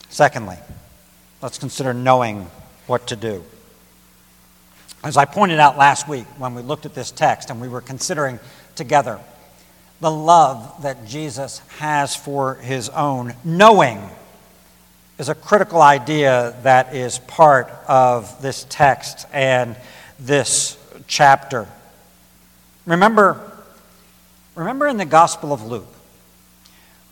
Secondly, 0.09 0.57
let's 1.41 1.57
consider 1.57 1.93
knowing 1.93 2.47
what 2.87 3.07
to 3.07 3.15
do. 3.15 3.43
As 5.03 5.15
I 5.15 5.25
pointed 5.25 5.59
out 5.59 5.77
last 5.77 6.07
week 6.07 6.25
when 6.37 6.55
we 6.55 6.61
looked 6.61 6.85
at 6.85 6.93
this 6.93 7.11
text 7.11 7.49
and 7.49 7.61
we 7.61 7.69
were 7.69 7.81
considering 7.81 8.39
together 8.75 9.19
the 10.01 10.11
love 10.11 10.83
that 10.83 11.05
Jesus 11.05 11.59
has 11.77 12.15
for 12.15 12.55
his 12.55 12.89
own, 12.89 13.33
knowing 13.43 14.01
is 15.17 15.29
a 15.29 15.35
critical 15.35 15.81
idea 15.81 16.55
that 16.63 16.95
is 16.95 17.19
part 17.19 17.69
of 17.87 18.41
this 18.41 18.65
text 18.69 19.25
and 19.33 19.75
this 20.19 20.77
chapter. 21.07 21.67
Remember, 22.85 23.51
remember 24.55 24.87
in 24.87 24.97
the 24.97 25.05
Gospel 25.05 25.51
of 25.51 25.65
Luke, 25.65 25.93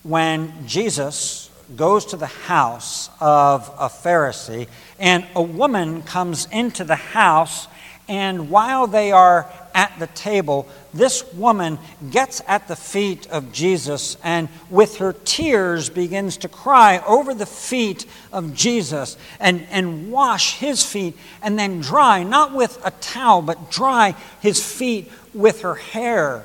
when 0.04 0.68
Jesus 0.68 1.47
goes 1.76 2.06
to 2.06 2.18
the 2.18 2.28
house 2.28 3.10
of 3.20 3.70
a 3.78 3.90
Pharisee, 3.90 4.68
and 5.00 5.26
a 5.36 5.42
woman 5.42 6.02
comes 6.04 6.48
into 6.52 6.84
the 6.84 6.96
house, 6.96 7.68
and 8.08 8.50
while 8.50 8.88
they 8.88 9.12
are 9.12 9.52
at 9.78 10.00
the 10.00 10.08
table, 10.08 10.68
this 10.92 11.24
woman 11.34 11.78
gets 12.10 12.42
at 12.48 12.68
the 12.68 12.76
feet 12.76 13.28
of 13.28 13.52
Jesus 13.52 14.18
and 14.24 14.50
with 14.72 14.98
her 14.98 15.14
tears 15.14 15.90
begins 15.90 16.38
to 16.38 16.48
cry 16.48 16.98
over 17.06 17.36
the 17.36 17.46
feet 17.46 18.08
of 18.34 18.56
Jesus 18.56 19.18
and, 19.40 19.68
and 19.70 20.12
wash 20.12 20.56
his 20.56 20.84
feet 20.84 21.16
and 21.44 21.60
then 21.60 21.80
dry, 21.80 22.24
not 22.24 22.54
with 22.54 22.80
a 22.84 22.90
towel, 22.90 23.44
but 23.44 23.70
dry 23.70 24.16
his 24.42 24.66
feet 24.66 25.12
with 25.34 25.62
her 25.62 25.76
hair 25.76 26.44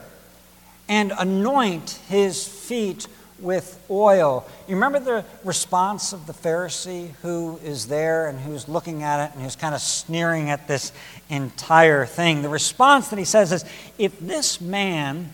and 0.88 1.12
anoint 1.17 2.00
his 2.09 2.47
feet 2.47 3.07
with 3.43 3.85
oil. 3.91 4.47
You 4.69 4.77
remember 4.77 5.01
the 5.01 5.25
response 5.45 6.13
of 6.13 6.27
the 6.27 6.33
Pharisee 6.33 7.11
who 7.23 7.59
is 7.65 7.89
there 7.89 8.29
and 8.29 8.39
who's 8.39 8.69
looking 8.69 9.03
at 9.03 9.27
it 9.27 9.35
and 9.35 9.43
who's 9.43 9.57
kind 9.57 9.75
of 9.75 9.81
sneering 9.81 10.49
at 10.49 10.69
this 10.69 10.93
entire 11.29 12.07
thing? 12.07 12.43
The 12.43 12.49
response 12.49 13.09
that 13.09 13.19
he 13.19 13.25
says 13.25 13.53
is 13.53 13.65
if 13.99 14.19
this 14.21 14.61
man 14.61 15.33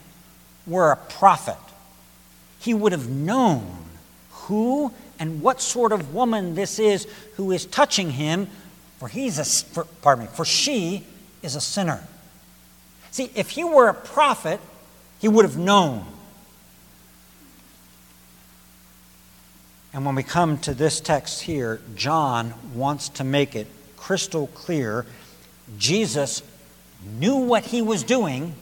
were 0.67 0.91
a 0.91 0.97
prophet, 0.97 1.59
he 2.59 2.75
would 2.75 2.93
have 2.93 3.09
known 3.09 3.85
who 4.31 4.93
and 5.19 5.43
what 5.43 5.61
sort 5.61 5.93
of 5.93 6.15
woman 6.15 6.55
this 6.55 6.79
is 6.79 7.07
who 7.35 7.53
is 7.53 7.67
touching 7.67 8.11
him, 8.11 8.49
for 8.99 9.09
he's 9.09 9.39
a 9.39 9.45
for, 9.45 9.85
pardon 10.03 10.25
me, 10.25 10.31
for 10.33 10.45
she 10.45 11.05
is 11.43 11.55
a 11.55 11.61
sinner. 11.61 12.03
See, 13.11 13.31
if 13.35 13.51
he 13.51 13.65
were 13.65 13.89
a 13.89 13.95
prophet, 13.95 14.61
he 15.19 15.29
would 15.29 15.45
have 15.45 15.57
known 15.57 16.07
And 19.93 20.05
when 20.05 20.15
we 20.15 20.23
come 20.23 20.59
to 20.59 20.75
this 20.75 21.01
text 21.01 21.43
here, 21.43 21.81
John 21.95 22.55
wants 22.75 23.09
to 23.11 23.25
make 23.25 23.57
it 23.57 23.67
crystal 23.97 24.47
clear 24.49 25.07
Jesus 25.77 26.43
knew 27.19 27.37
what 27.37 27.65
he 27.65 27.83
was 27.83 28.03
doing, 28.03 28.55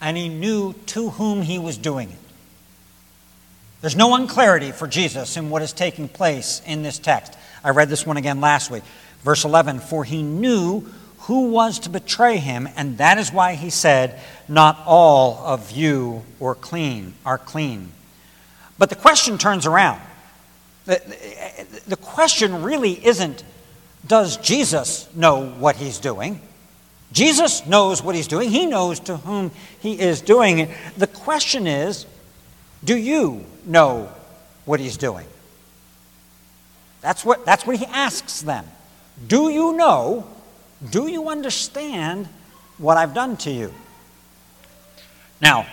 and 0.00 0.16
he 0.16 0.28
knew 0.28 0.72
to 0.86 1.10
whom 1.10 1.42
he 1.42 1.58
was 1.58 1.78
doing 1.78 2.10
it. 2.10 2.18
There's 3.80 3.96
no 3.96 4.14
unclarity 4.14 4.72
for 4.72 4.88
Jesus 4.88 5.36
in 5.36 5.50
what 5.50 5.62
is 5.62 5.72
taking 5.72 6.08
place 6.08 6.62
in 6.66 6.82
this 6.82 6.98
text. 6.98 7.36
I 7.62 7.70
read 7.70 7.88
this 7.88 8.06
one 8.06 8.16
again 8.16 8.40
last 8.40 8.70
week. 8.70 8.82
Verse 9.22 9.44
11 9.44 9.80
For 9.80 10.04
he 10.04 10.22
knew 10.22 10.86
who 11.20 11.50
was 11.50 11.80
to 11.80 11.90
betray 11.90 12.38
him, 12.38 12.68
and 12.76 12.98
that 12.98 13.18
is 13.18 13.32
why 13.32 13.54
he 13.54 13.70
said, 13.70 14.20
Not 14.48 14.82
all 14.86 15.38
of 15.44 15.70
you 15.70 16.24
are 16.40 16.54
clean, 16.54 17.14
are 17.24 17.38
clean. 17.38 17.92
But 18.78 18.90
the 18.90 18.96
question 18.96 19.38
turns 19.38 19.66
around. 19.66 20.00
The, 20.86 21.00
the 21.86 21.96
question 21.96 22.62
really 22.62 22.92
isn't 23.04 23.44
does 24.06 24.36
Jesus 24.36 25.08
know 25.14 25.46
what 25.46 25.76
he's 25.76 25.98
doing? 25.98 26.40
Jesus 27.12 27.66
knows 27.66 28.02
what 28.02 28.14
he's 28.14 28.26
doing, 28.26 28.50
he 28.50 28.66
knows 28.66 29.00
to 29.00 29.16
whom 29.16 29.50
he 29.80 29.98
is 29.98 30.20
doing 30.20 30.58
it. 30.58 30.70
The 30.96 31.06
question 31.06 31.66
is 31.66 32.06
do 32.84 32.96
you 32.96 33.44
know 33.64 34.12
what 34.64 34.80
he's 34.80 34.96
doing? 34.96 35.26
That's 37.00 37.24
what, 37.24 37.46
that's 37.46 37.66
what 37.66 37.76
he 37.76 37.86
asks 37.86 38.42
them. 38.42 38.66
Do 39.26 39.48
you 39.48 39.74
know? 39.76 40.26
Do 40.90 41.06
you 41.08 41.28
understand 41.28 42.28
what 42.78 42.96
I've 42.96 43.14
done 43.14 43.36
to 43.38 43.50
you? 43.50 43.72
Now, 45.40 45.66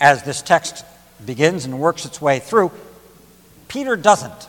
as 0.00 0.22
this 0.24 0.42
text 0.42 0.84
begins 1.24 1.64
and 1.64 1.78
works 1.78 2.04
its 2.04 2.20
way 2.20 2.38
through, 2.38 2.70
Peter 3.68 3.96
doesn't. 3.96 4.48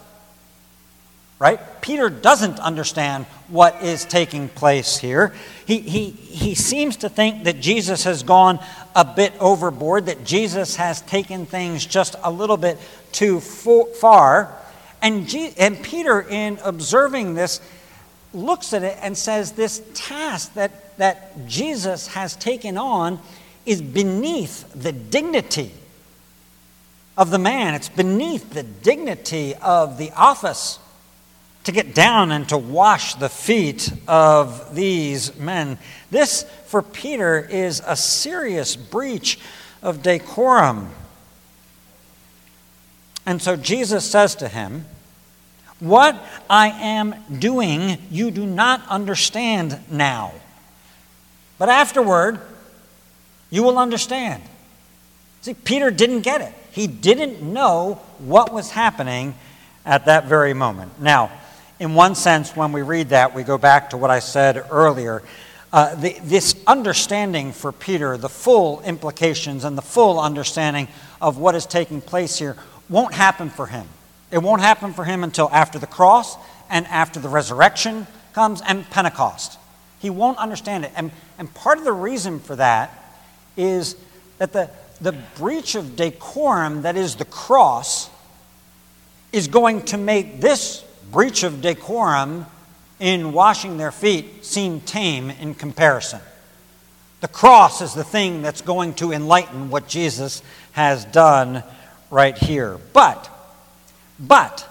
Right? 1.39 1.59
Peter 1.81 2.09
doesn't 2.09 2.59
understand 2.59 3.25
what 3.47 3.83
is 3.83 4.05
taking 4.05 4.49
place 4.49 4.97
here. 4.97 5.35
He, 5.67 5.79
he, 5.79 6.09
he 6.09 6.55
seems 6.55 6.97
to 6.97 7.09
think 7.09 7.43
that 7.43 7.59
Jesus 7.59 8.05
has 8.05 8.23
gone 8.23 8.59
a 8.95 9.05
bit 9.05 9.33
overboard, 9.39 10.07
that 10.07 10.23
Jesus 10.25 10.77
has 10.77 11.01
taken 11.01 11.45
things 11.45 11.85
just 11.85 12.15
a 12.23 12.31
little 12.31 12.57
bit 12.57 12.79
too 13.11 13.39
far. 13.39 14.51
And, 15.03 15.31
and 15.59 15.83
Peter, 15.83 16.21
in 16.21 16.57
observing 16.63 17.35
this, 17.35 17.61
looks 18.33 18.73
at 18.73 18.81
it 18.83 18.97
and 19.01 19.15
says 19.15 19.51
this 19.51 19.83
task 19.93 20.55
that, 20.55 20.97
that 20.97 21.47
Jesus 21.47 22.07
has 22.07 22.35
taken 22.35 22.79
on 22.79 23.19
is 23.63 23.79
beneath 23.79 24.73
the 24.73 24.91
dignity 24.91 25.71
of 27.17 27.31
the 27.31 27.39
man. 27.39 27.73
It's 27.73 27.89
beneath 27.89 28.51
the 28.51 28.63
dignity 28.63 29.55
of 29.55 29.97
the 29.97 30.11
office 30.11 30.79
to 31.63 31.71
get 31.73 31.93
down 31.93 32.31
and 32.31 32.47
to 32.47 32.57
wash 32.57 33.15
the 33.15 33.27
feet 33.27 33.91
of 34.07 34.73
these 34.73 35.35
men. 35.37 35.77
This, 36.11 36.43
for 36.67 36.81
Peter, 36.81 37.39
is 37.39 37.81
a 37.85 37.97
serious 37.97 38.77
breach 38.77 39.37
of 39.81 40.01
decorum. 40.01 40.91
And 43.25 43.41
so 43.41 43.57
Jesus 43.57 44.09
says 44.09 44.35
to 44.35 44.47
him, 44.47 44.85
What 45.81 46.15
I 46.49 46.69
am 46.69 47.15
doing, 47.39 47.97
you 48.09 48.31
do 48.31 48.45
not 48.45 48.87
understand 48.87 49.77
now. 49.91 50.33
But 51.57 51.67
afterward, 51.67 52.39
you 53.49 53.63
will 53.63 53.77
understand. 53.77 54.41
See, 55.41 55.53
Peter 55.53 55.91
didn't 55.91 56.21
get 56.21 56.39
it. 56.39 56.53
He 56.77 56.85
didn't 56.85 57.41
know 57.41 57.95
what 58.19 58.53
was 58.53 58.69
happening 58.69 59.33
at 59.83 60.05
that 60.05 60.25
very 60.25 60.53
moment. 60.53 61.01
Now, 61.01 61.31
in 61.79 61.95
one 61.95 62.13
sense, 62.13 62.55
when 62.55 62.71
we 62.71 62.83
read 62.83 63.09
that, 63.09 63.33
we 63.33 63.41
go 63.41 63.57
back 63.57 63.89
to 63.89 63.97
what 63.97 64.11
I 64.11 64.19
said 64.19 64.63
earlier. 64.69 65.23
Uh, 65.73 65.95
the, 65.95 66.15
this 66.21 66.55
understanding 66.67 67.51
for 67.51 67.71
Peter, 67.71 68.15
the 68.15 68.29
full 68.29 68.81
implications 68.83 69.63
and 69.63 69.75
the 69.75 69.81
full 69.81 70.19
understanding 70.19 70.87
of 71.19 71.39
what 71.39 71.55
is 71.55 71.65
taking 71.65 71.99
place 71.99 72.37
here, 72.37 72.55
won't 72.89 73.15
happen 73.15 73.49
for 73.49 73.65
him. 73.65 73.87
It 74.29 74.37
won't 74.37 74.61
happen 74.61 74.93
for 74.93 75.03
him 75.03 75.23
until 75.23 75.49
after 75.51 75.79
the 75.79 75.87
cross 75.87 76.37
and 76.69 76.85
after 76.85 77.19
the 77.19 77.27
resurrection 77.27 78.05
comes 78.33 78.61
and 78.61 78.87
Pentecost. 78.91 79.57
He 79.97 80.11
won't 80.11 80.37
understand 80.37 80.85
it. 80.85 80.91
And, 80.95 81.09
and 81.39 81.51
part 81.55 81.79
of 81.79 81.85
the 81.85 81.91
reason 81.91 82.39
for 82.39 82.55
that 82.55 82.91
is 83.57 83.95
that 84.37 84.53
the, 84.53 84.69
the 84.99 85.13
breach 85.37 85.75
of 85.75 85.95
decorum, 85.95 86.83
that 86.83 86.95
is 86.95 87.15
the 87.15 87.25
cross, 87.25 88.09
is 89.31 89.47
going 89.47 89.83
to 89.83 89.97
make 89.97 90.41
this 90.41 90.83
breach 91.11 91.43
of 91.43 91.61
decorum 91.61 92.45
in 92.99 93.33
washing 93.33 93.77
their 93.77 93.91
feet 93.91 94.45
seem 94.45 94.81
tame 94.81 95.29
in 95.29 95.53
comparison. 95.53 96.19
The 97.19 97.27
cross 97.27 97.81
is 97.81 97.93
the 97.93 98.03
thing 98.03 98.41
that's 98.41 98.61
going 98.61 98.93
to 98.95 99.11
enlighten 99.11 99.69
what 99.69 99.87
Jesus 99.87 100.41
has 100.73 101.05
done 101.05 101.63
right 102.11 102.37
here. 102.37 102.77
But, 102.93 103.29
but, 104.19 104.67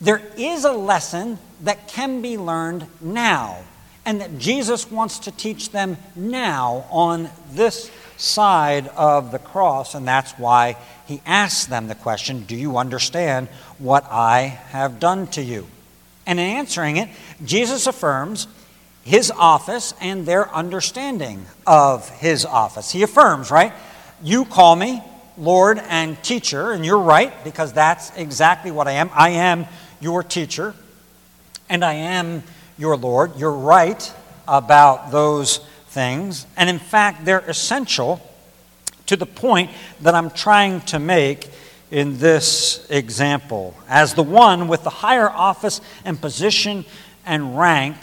there 0.00 0.22
is 0.36 0.64
a 0.64 0.72
lesson 0.72 1.38
that 1.62 1.88
can 1.88 2.22
be 2.22 2.38
learned 2.38 2.86
now, 3.00 3.58
and 4.04 4.20
that 4.20 4.38
Jesus 4.38 4.90
wants 4.90 5.20
to 5.20 5.30
teach 5.30 5.70
them 5.70 5.96
now 6.16 6.86
on 6.90 7.28
this 7.52 7.90
side 8.20 8.86
of 8.88 9.32
the 9.32 9.38
cross, 9.38 9.94
and 9.94 10.06
that's 10.06 10.32
why 10.32 10.76
he 11.06 11.22
asks 11.24 11.66
them 11.66 11.88
the 11.88 11.94
question 11.94 12.44
Do 12.44 12.54
you 12.54 12.76
understand 12.76 13.48
what 13.78 14.04
I 14.10 14.58
have 14.70 15.00
done 15.00 15.26
to 15.28 15.42
you? 15.42 15.66
And 16.26 16.38
in 16.38 16.46
answering 16.46 16.98
it, 16.98 17.08
Jesus 17.44 17.86
affirms 17.86 18.46
his 19.02 19.30
office 19.30 19.94
and 20.00 20.26
their 20.26 20.54
understanding 20.54 21.46
of 21.66 22.08
his 22.18 22.44
office. 22.44 22.90
He 22.90 23.02
affirms, 23.02 23.50
right? 23.50 23.72
You 24.22 24.44
call 24.44 24.76
me 24.76 25.02
Lord 25.38 25.78
and 25.78 26.22
teacher, 26.22 26.72
and 26.72 26.84
you're 26.84 26.98
right, 26.98 27.32
because 27.42 27.72
that's 27.72 28.14
exactly 28.16 28.70
what 28.70 28.86
I 28.86 28.92
am. 28.92 29.10
I 29.14 29.30
am 29.30 29.66
your 30.00 30.22
teacher, 30.22 30.74
and 31.70 31.82
I 31.82 31.94
am 31.94 32.42
your 32.78 32.96
Lord. 32.96 33.36
You're 33.38 33.50
right 33.50 34.14
about 34.46 35.10
those 35.10 35.60
things. 35.90 36.46
And 36.56 36.70
in 36.70 36.78
fact, 36.78 37.24
they're 37.24 37.40
essential 37.40 38.20
to 39.06 39.16
the 39.16 39.26
point 39.26 39.70
that 40.00 40.14
I'm 40.14 40.30
trying 40.30 40.80
to 40.82 40.98
make 40.98 41.48
in 41.90 42.18
this 42.18 42.86
example. 42.90 43.74
As 43.88 44.14
the 44.14 44.22
one 44.22 44.68
with 44.68 44.84
the 44.84 44.90
higher 44.90 45.28
office 45.28 45.80
and 46.04 46.20
position 46.20 46.84
and 47.26 47.58
rank, 47.58 47.96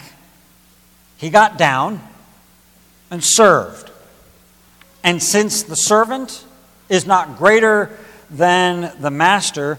he 1.16 1.30
got 1.30 1.56
down 1.58 2.00
and 3.10 3.24
served. 3.24 3.90
And 5.02 5.22
since 5.22 5.62
the 5.62 5.76
servant 5.76 6.44
is 6.88 7.06
not 7.06 7.38
greater 7.38 7.96
than 8.30 8.92
the 9.00 9.10
master, 9.10 9.78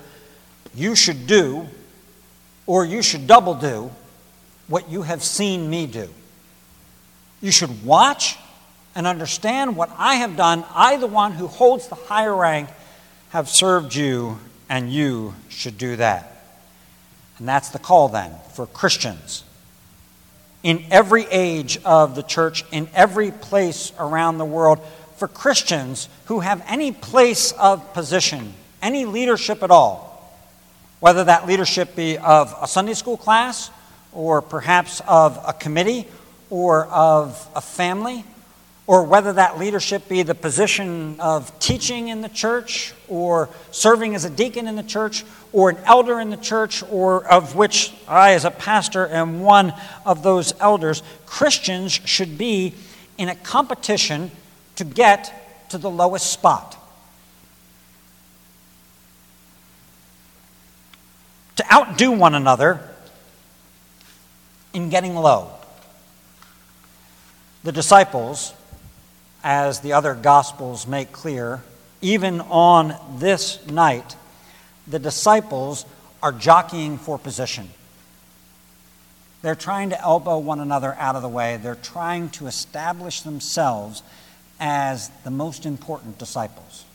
you 0.74 0.96
should 0.96 1.28
do, 1.28 1.68
or 2.66 2.86
you 2.86 3.04
should 3.04 3.28
double 3.28 3.54
do, 3.54 3.92
what 4.68 4.90
you 4.90 5.04
have 5.04 5.24
seen 5.24 5.70
me 5.70 5.86
do. 5.86 6.10
You 7.42 7.52
should 7.52 7.86
watch 7.86 8.38
and 8.96 9.08
understand 9.08 9.76
what 9.76 9.90
I 9.98 10.16
have 10.16 10.36
done. 10.36 10.66
I, 10.74 10.98
the 10.98 11.08
one 11.08 11.32
who 11.32 11.48
holds 11.48 11.88
the 11.88 11.96
higher 11.96 12.36
rank, 12.36 12.70
have 13.30 13.48
served 13.48 13.96
you, 13.96 14.40
and 14.70 14.92
you 14.92 15.36
should 15.50 15.78
do 15.78 15.96
that. 15.96 16.44
And 17.38 17.48
that's 17.48 17.70
the 17.70 17.80
call 17.80 18.10
then 18.10 18.32
for 18.54 18.66
Christians 18.66 19.44
in 20.64 20.84
every 20.92 21.26
age 21.26 21.80
of 21.86 22.16
the 22.16 22.24
church, 22.24 22.66
in 22.72 22.90
every 22.94 23.32
place 23.32 23.94
around 23.98 24.38
the 24.38 24.46
world, 24.46 24.80
for 25.16 25.28
Christians 25.28 26.10
who 26.26 26.42
have 26.42 26.64
any 26.68 26.92
place 26.92 27.52
of 27.54 27.94
position, 27.94 28.54
any 28.82 29.06
leadership 29.06 29.64
at 29.64 29.72
all, 29.72 30.38
whether 31.00 31.24
that 31.24 31.48
leadership 31.48 31.96
be 31.96 32.18
of 32.18 32.54
a 32.62 32.68
Sunday 32.68 32.94
school 32.94 33.18
class, 33.18 33.72
or 34.12 34.42
perhaps 34.42 35.02
of 35.08 35.40
a 35.48 35.54
committee, 35.54 36.08
or 36.50 36.86
of 36.88 37.48
a 37.56 37.62
family, 37.62 38.24
or 38.88 39.04
whether 39.04 39.34
that 39.34 39.60
leadership 39.60 40.10
be 40.10 40.24
the 40.24 40.34
position 40.34 41.20
of 41.20 41.58
teaching 41.60 42.08
in 42.08 42.22
the 42.22 42.30
church, 42.30 42.94
or 43.08 43.50
serving 43.70 44.16
as 44.16 44.26
a 44.26 44.30
deacon 44.30 44.68
in 44.68 44.76
the 44.76 44.84
church, 44.84 45.24
or 45.54 45.70
an 45.70 45.78
elder 45.86 46.20
in 46.20 46.32
the 46.32 46.38
church, 46.38 46.82
or 46.90 47.24
of 47.28 47.56
which 47.56 47.94
I, 48.08 48.32
as 48.32 48.46
a 48.46 48.52
pastor, 48.52 49.08
am 49.08 49.42
one 49.42 49.74
of 50.06 50.24
those 50.24 50.54
elders, 50.60 51.04
Christians 51.28 51.92
should 51.92 52.38
be 52.38 52.74
in 53.18 53.30
a 53.30 53.36
competition 53.36 54.32
to 54.78 54.84
get 54.84 55.70
to 55.70 55.78
the 55.78 55.90
lowest 55.90 56.32
spot. 56.32 56.76
To 61.58 61.74
outdo 61.74 62.12
one 62.12 62.34
another 62.34 62.90
in 64.74 64.90
getting 64.90 65.16
low. 65.16 65.59
The 67.64 67.72
disciples 67.72 68.54
as 69.44 69.82
the 69.82 69.94
other 69.94 70.14
Gospels 70.16 70.88
make 70.88 71.12
clear, 71.12 71.62
even 72.02 72.42
on 72.42 72.96
this 73.18 73.66
night, 73.68 74.16
the 74.88 75.00
disciples 75.00 75.86
are 76.24 76.32
jockeying 76.32 76.98
for 76.98 77.18
position. 77.18 77.70
They're 79.42 79.56
trying 79.56 79.90
to 79.92 80.02
elbow 80.02 80.38
one 80.38 80.60
another 80.60 80.96
out 80.96 81.16
of 81.16 81.22
the 81.22 81.30
way. 81.30 81.58
They're 81.58 81.76
trying 81.76 82.30
to 82.32 82.48
establish 82.48 83.22
themselves 83.22 84.04
as 84.60 85.10
the 85.24 85.32
most 85.32 85.66
important 85.66 86.18
disciples. 86.18 86.86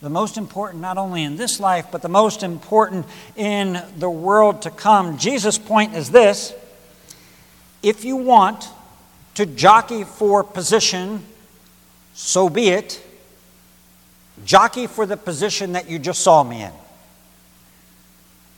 The 0.00 0.10
most 0.10 0.36
important 0.36 0.80
not 0.80 0.98
only 0.98 1.24
in 1.24 1.36
this 1.36 1.58
life, 1.58 1.86
but 1.90 2.02
the 2.02 2.08
most 2.08 2.42
important 2.42 3.06
in 3.36 3.82
the 3.96 4.10
world 4.10 4.62
to 4.62 4.70
come. 4.70 5.18
Jesus' 5.18 5.58
point 5.58 5.94
is 5.94 6.10
this 6.10 6.54
if 7.82 8.04
you 8.04 8.16
want 8.16 8.68
to 9.38 9.46
jockey 9.46 10.02
for 10.02 10.42
position, 10.42 11.24
so 12.12 12.48
be 12.48 12.70
it. 12.70 13.00
Jockey 14.44 14.88
for 14.88 15.06
the 15.06 15.16
position 15.16 15.74
that 15.74 15.88
you 15.88 16.00
just 16.00 16.22
saw 16.22 16.42
me 16.42 16.64
in. 16.64 16.72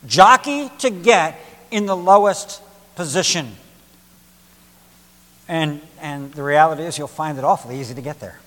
Jockey 0.06 0.70
to 0.78 0.88
get 0.88 1.38
in 1.70 1.84
the 1.84 1.94
lowest 1.94 2.62
position. 2.96 3.52
And, 5.48 5.82
and 6.00 6.32
the 6.32 6.42
reality 6.42 6.84
is, 6.84 6.96
you'll 6.96 7.08
find 7.08 7.36
it 7.36 7.44
awfully 7.44 7.78
easy 7.78 7.94
to 7.94 8.00
get 8.00 8.18
there. 8.18 8.40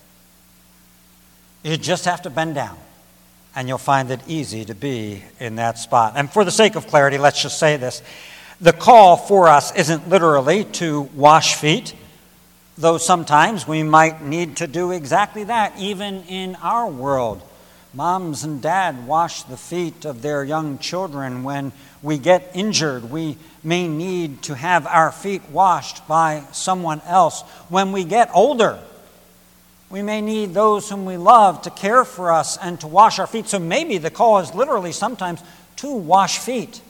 You 1.62 1.78
just 1.78 2.06
have 2.06 2.24
to 2.24 2.32
bend 2.32 2.56
down, 2.56 2.80
and 3.56 3.68
you'll 3.68 3.78
find 3.78 4.10
it 4.10 4.22
easy 4.26 4.66
to 4.66 4.74
be 4.74 5.22
in 5.40 5.58
that 5.58 5.78
spot. 5.78 6.14
And 6.16 6.34
for 6.34 6.44
the 6.44 6.50
sake 6.50 6.74
of 6.74 6.88
clarity, 6.88 7.20
let's 7.20 7.44
just 7.44 7.60
say 7.60 7.78
this 7.78 8.02
the 8.60 8.74
call 8.74 9.18
for 9.18 9.50
us 9.50 9.72
isn't 9.76 10.10
literally 10.10 10.64
to 10.64 11.04
wash 11.14 11.54
feet, 11.54 11.94
though 12.78 12.98
sometimes 12.98 13.68
we 13.68 13.84
might 13.84 14.22
need 14.22 14.58
to 14.58 14.68
do 14.68 14.92
exactly 14.92 15.46
that, 15.46 15.78
even 15.78 16.24
in 16.24 16.56
our 16.56 16.88
world. 16.88 17.42
Moms 17.94 18.44
and 18.44 18.62
dad 18.62 19.06
wash 19.06 19.44
the 19.44 19.58
feet 19.58 20.06
of 20.06 20.24
their 20.24 20.44
young 20.44 20.80
children. 20.80 21.44
When 21.44 21.72
we 22.02 22.18
get 22.18 22.50
injured, 22.56 23.12
we 23.12 23.38
may 23.64 23.88
need 23.88 24.42
to 24.44 24.56
have 24.56 24.88
our 24.88 25.12
feet 25.12 25.44
washed 25.50 26.08
by 26.08 26.44
someone 26.52 27.02
else. 27.06 27.42
When 27.70 27.92
we 27.92 28.04
get 28.04 28.32
older, 28.34 28.80
we 29.92 30.02
may 30.02 30.22
need 30.22 30.56
those 30.56 30.90
whom 30.90 31.06
we 31.06 31.18
love 31.18 31.62
to 31.62 31.70
care 31.70 32.04
for 32.04 32.32
us 32.32 32.58
and 32.58 32.82
to 32.82 32.88
wash 32.88 33.20
our 33.20 33.28
feet. 33.28 33.48
So 33.48 33.60
maybe 33.60 34.00
the 34.00 34.10
call 34.10 34.40
is 34.40 34.56
literally 34.56 34.92
sometimes 34.92 35.44
to 35.78 35.94
wash 35.94 36.40
feet. 36.40 36.82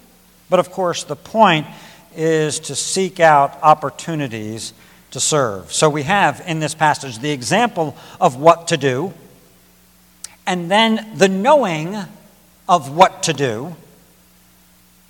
But 0.50 0.62
of 0.62 0.72
course, 0.72 1.04
the 1.04 1.17
point 1.17 1.67
is 2.15 2.60
to 2.62 2.76
seek 2.76 3.19
out 3.19 3.58
opportunities 3.62 4.72
to 5.13 5.19
serve. 5.19 5.71
So 5.71 5.89
we 5.89 6.04
have 6.04 6.43
in 6.45 6.60
this 6.60 6.76
passage 6.76 7.19
the 7.19 7.32
example 7.32 7.95
of 8.19 8.36
what 8.36 8.67
to 8.69 8.78
do, 8.78 9.13
and 10.45 10.69
then 10.69 11.17
the 11.17 11.30
knowing 11.30 11.95
of 12.67 12.95
what 12.95 13.23
to 13.23 13.34
do. 13.34 13.76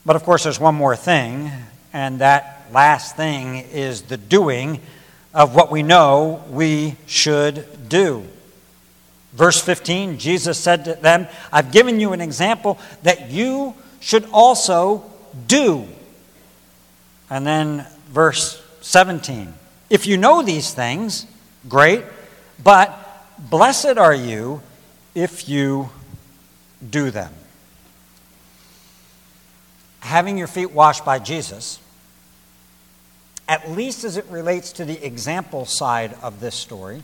But 0.06 0.16
of 0.16 0.24
course, 0.24 0.44
there's 0.44 0.60
one 0.60 0.76
more 0.76 0.96
thing, 0.96 1.50
and 1.94 2.20
that 2.20 2.68
last 2.72 3.16
thing 3.16 3.56
is 3.56 4.04
the 4.04 4.18
doing 4.18 4.82
of 5.34 5.56
what 5.56 5.72
we 5.72 5.84
know 5.84 6.44
we 6.50 6.98
should 7.06 7.88
do. 7.88 8.28
Verse 9.32 9.62
15, 9.62 10.20
Jesus 10.20 10.60
said 10.60 10.86
to 10.86 10.96
them, 10.96 11.28
I've 11.52 11.72
given 11.72 12.00
you 12.00 12.12
an 12.14 12.22
example 12.22 12.78
that 13.04 13.32
you 13.32 13.74
should 14.02 14.26
also 14.34 15.10
do. 15.48 15.88
And 17.30 17.48
then 17.48 17.88
verse 18.10 18.62
17, 18.82 19.54
if 19.94 20.08
you 20.08 20.18
know 20.18 20.42
these 20.42 20.74
things, 20.74 21.28
great, 21.70 22.04
but 22.64 22.98
blessed 23.38 24.00
are 24.00 24.16
you 24.16 24.60
if 25.14 25.48
you 25.48 25.92
do 26.90 27.12
them. 27.12 27.32
Having 30.00 30.40
your 30.40 30.48
feet 30.48 30.72
washed 30.72 31.06
by 31.06 31.20
Jesus, 31.20 31.80
at 33.48 33.70
least 33.70 34.04
as 34.04 34.18
it 34.18 34.26
relates 34.32 34.72
to 34.72 34.84
the 34.84 35.06
example 35.06 35.64
side 35.64 36.18
of 36.24 36.40
this 36.40 36.56
story, 36.56 37.04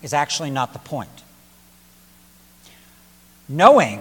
is 0.00 0.14
actually 0.14 0.52
not 0.52 0.72
the 0.72 0.78
point. 0.78 1.24
Knowing 3.48 4.00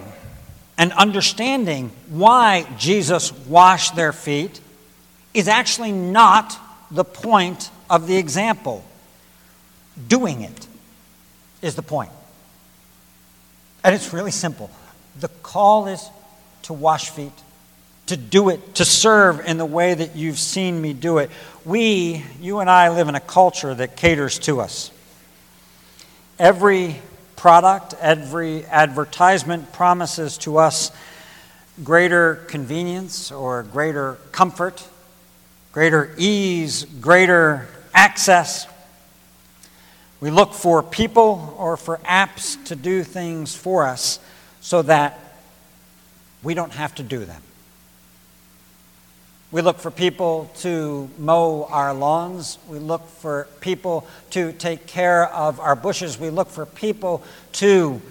and 0.77 0.93
understanding 0.93 1.89
why 2.07 2.67
Jesus 2.77 3.34
washed 3.47 3.95
their 3.95 4.13
feet 4.13 4.62
is 5.34 5.47
actually 5.47 5.91
not 5.91 6.55
the 6.91 7.03
point 7.03 7.71
of 7.91 8.08
the 8.08 8.17
example. 8.17 8.84
Doing 10.08 10.41
it 10.41 10.67
is 11.62 11.75
the 11.75 11.84
point. 11.84 12.12
And 13.84 13.93
it's 13.93 14.13
really 14.13 14.32
simple. 14.32 14.71
The 15.19 15.27
call 15.27 15.88
is 15.88 16.10
to 16.63 16.73
wash 16.73 17.10
feet, 17.10 17.34
to 18.08 18.15
do 18.15 18.49
it, 18.49 18.75
to 18.75 18.86
serve 18.86 19.45
in 19.45 19.58
the 19.58 19.65
way 19.65 19.93
that 19.93 20.15
you've 20.15 20.39
seen 20.39 20.82
me 20.82 20.93
do 20.93 21.17
it. 21.17 21.30
We, 21.65 22.23
you 22.39 22.60
and 22.60 22.69
I, 22.69 22.89
live 22.89 23.10
in 23.10 23.15
a 23.15 23.19
culture 23.19 23.75
that 23.75 23.97
caters 23.97 24.39
to 24.39 24.62
us. 24.62 24.89
Every 26.39 26.95
product, 27.36 27.93
every 27.99 28.65
advertisement 28.65 29.73
promises 29.73 30.38
to 30.39 30.60
us 30.60 30.91
greater 31.84 32.36
convenience 32.47 33.32
or 33.32 33.63
greater 33.63 34.17
comfort, 34.32 34.88
greater 35.73 36.13
ease, 36.17 36.86
greater 36.86 37.67
access. 37.93 38.67
We 40.19 40.30
look 40.30 40.54
for 40.54 40.84
people 40.84 41.56
or 41.58 41.77
for 41.77 41.97
apps 41.99 42.63
to 42.65 42.75
do 42.75 43.04
things 43.04 43.56
for 43.56 43.88
us 43.88 44.19
so 44.62 44.82
that 44.84 45.19
we 46.43 46.54
don't 46.54 46.73
have 46.73 46.95
to 46.95 47.04
do 47.04 47.25
them. 47.25 47.41
We 49.51 49.62
look 49.62 49.80
for 49.80 49.91
people 49.91 50.49
to 50.60 51.10
mow 51.17 51.67
our 51.69 51.93
lawns. 51.93 52.58
We 52.69 52.80
look 52.80 53.06
for 53.08 53.47
people 53.60 54.08
to 54.30 54.54
take 54.54 54.88
care 54.88 55.27
of 55.27 55.60
our 55.60 55.75
bushes. 55.75 56.17
We 56.17 56.30
look 56.30 56.47
for 56.47 56.65
people 56.65 57.21
to 57.54 58.01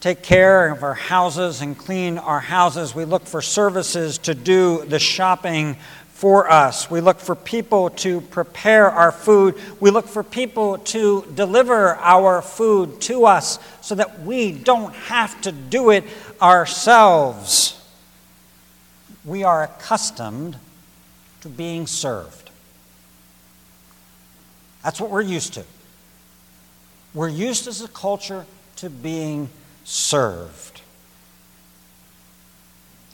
take 0.00 0.22
care 0.22 0.70
of 0.70 0.82
our 0.82 0.94
houses 0.94 1.60
and 1.60 1.76
clean 1.76 2.16
our 2.16 2.40
houses. 2.40 2.94
We 2.94 3.04
look 3.04 3.26
for 3.26 3.42
services 3.42 4.16
to 4.18 4.34
do 4.34 4.84
the 4.86 4.98
shopping 4.98 5.76
for 6.18 6.50
us. 6.50 6.90
We 6.90 7.00
look 7.00 7.20
for 7.20 7.36
people 7.36 7.90
to 7.90 8.20
prepare 8.20 8.90
our 8.90 9.12
food. 9.12 9.54
We 9.78 9.92
look 9.92 10.08
for 10.08 10.24
people 10.24 10.78
to 10.78 11.24
deliver 11.32 11.94
our 11.94 12.42
food 12.42 13.00
to 13.02 13.26
us 13.26 13.60
so 13.82 13.94
that 13.94 14.22
we 14.22 14.50
don't 14.50 14.92
have 14.94 15.40
to 15.42 15.52
do 15.52 15.90
it 15.90 16.02
ourselves. 16.42 17.80
We 19.24 19.44
are 19.44 19.62
accustomed 19.62 20.56
to 21.42 21.48
being 21.48 21.86
served. 21.86 22.50
That's 24.82 25.00
what 25.00 25.10
we're 25.10 25.22
used 25.22 25.54
to. 25.54 25.62
We're 27.14 27.28
used 27.28 27.68
as 27.68 27.80
a 27.80 27.86
culture 27.86 28.44
to 28.78 28.90
being 28.90 29.50
served. 29.84 30.80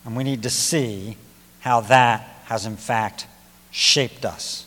And 0.06 0.16
we 0.16 0.24
need 0.24 0.44
to 0.44 0.50
see 0.50 1.18
how 1.60 1.82
that 1.82 2.30
has 2.44 2.66
in 2.66 2.76
fact 2.76 3.26
shaped 3.70 4.24
us. 4.24 4.66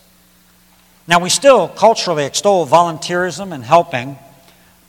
Now, 1.06 1.20
we 1.20 1.30
still 1.30 1.68
culturally 1.68 2.26
extol 2.26 2.66
volunteerism 2.66 3.52
and 3.52 3.64
helping, 3.64 4.18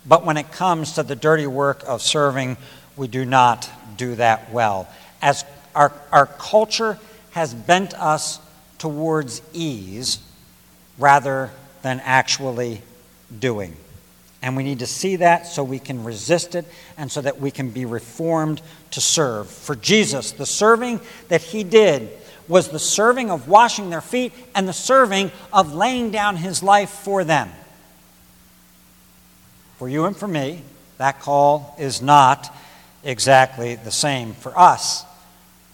but 0.05 0.25
when 0.25 0.35
it 0.35 0.51
comes 0.51 0.93
to 0.93 1.03
the 1.03 1.15
dirty 1.15 1.47
work 1.47 1.83
of 1.87 2.01
serving, 2.01 2.57
we 2.97 3.07
do 3.07 3.23
not 3.23 3.69
do 3.95 4.15
that 4.15 4.51
well. 4.51 4.89
As 5.21 5.45
our, 5.73 5.93
our 6.11 6.25
culture 6.25 6.99
has 7.31 7.53
bent 7.53 7.93
us 7.93 8.39
towards 8.79 9.41
ease 9.53 10.19
rather 10.97 11.51
than 11.83 12.01
actually 12.03 12.81
doing. 13.39 13.75
And 14.41 14.55
we 14.55 14.63
need 14.63 14.79
to 14.79 14.87
see 14.87 15.17
that 15.17 15.47
so 15.47 15.63
we 15.63 15.79
can 15.79 16.03
resist 16.03 16.55
it 16.55 16.65
and 16.97 17.11
so 17.11 17.21
that 17.21 17.39
we 17.39 17.51
can 17.51 17.69
be 17.69 17.85
reformed 17.85 18.61
to 18.91 19.01
serve. 19.01 19.49
For 19.49 19.75
Jesus, 19.75 20.31
the 20.31 20.45
serving 20.45 21.01
that 21.27 21.41
he 21.41 21.63
did 21.63 22.09
was 22.49 22.67
the 22.69 22.79
serving 22.79 23.31
of 23.31 23.47
washing 23.47 23.89
their 23.89 24.01
feet 24.01 24.33
and 24.53 24.67
the 24.67 24.73
serving 24.73 25.31
of 25.53 25.73
laying 25.73 26.11
down 26.11 26.35
his 26.35 26.61
life 26.61 26.89
for 26.89 27.23
them. 27.23 27.49
For 29.77 29.87
you 29.87 30.03
and 30.05 30.17
for 30.17 30.27
me, 30.27 30.63
that 30.97 31.21
call 31.21 31.75
is 31.79 32.01
not 32.01 32.53
exactly 33.03 33.75
the 33.75 33.91
same. 33.91 34.33
For 34.33 34.57
us, 34.59 35.05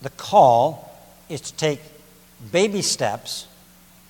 the 0.03 0.11
call 0.11 0.95
is 1.29 1.41
to 1.41 1.53
take 1.55 1.81
baby 2.51 2.83
steps 2.83 3.47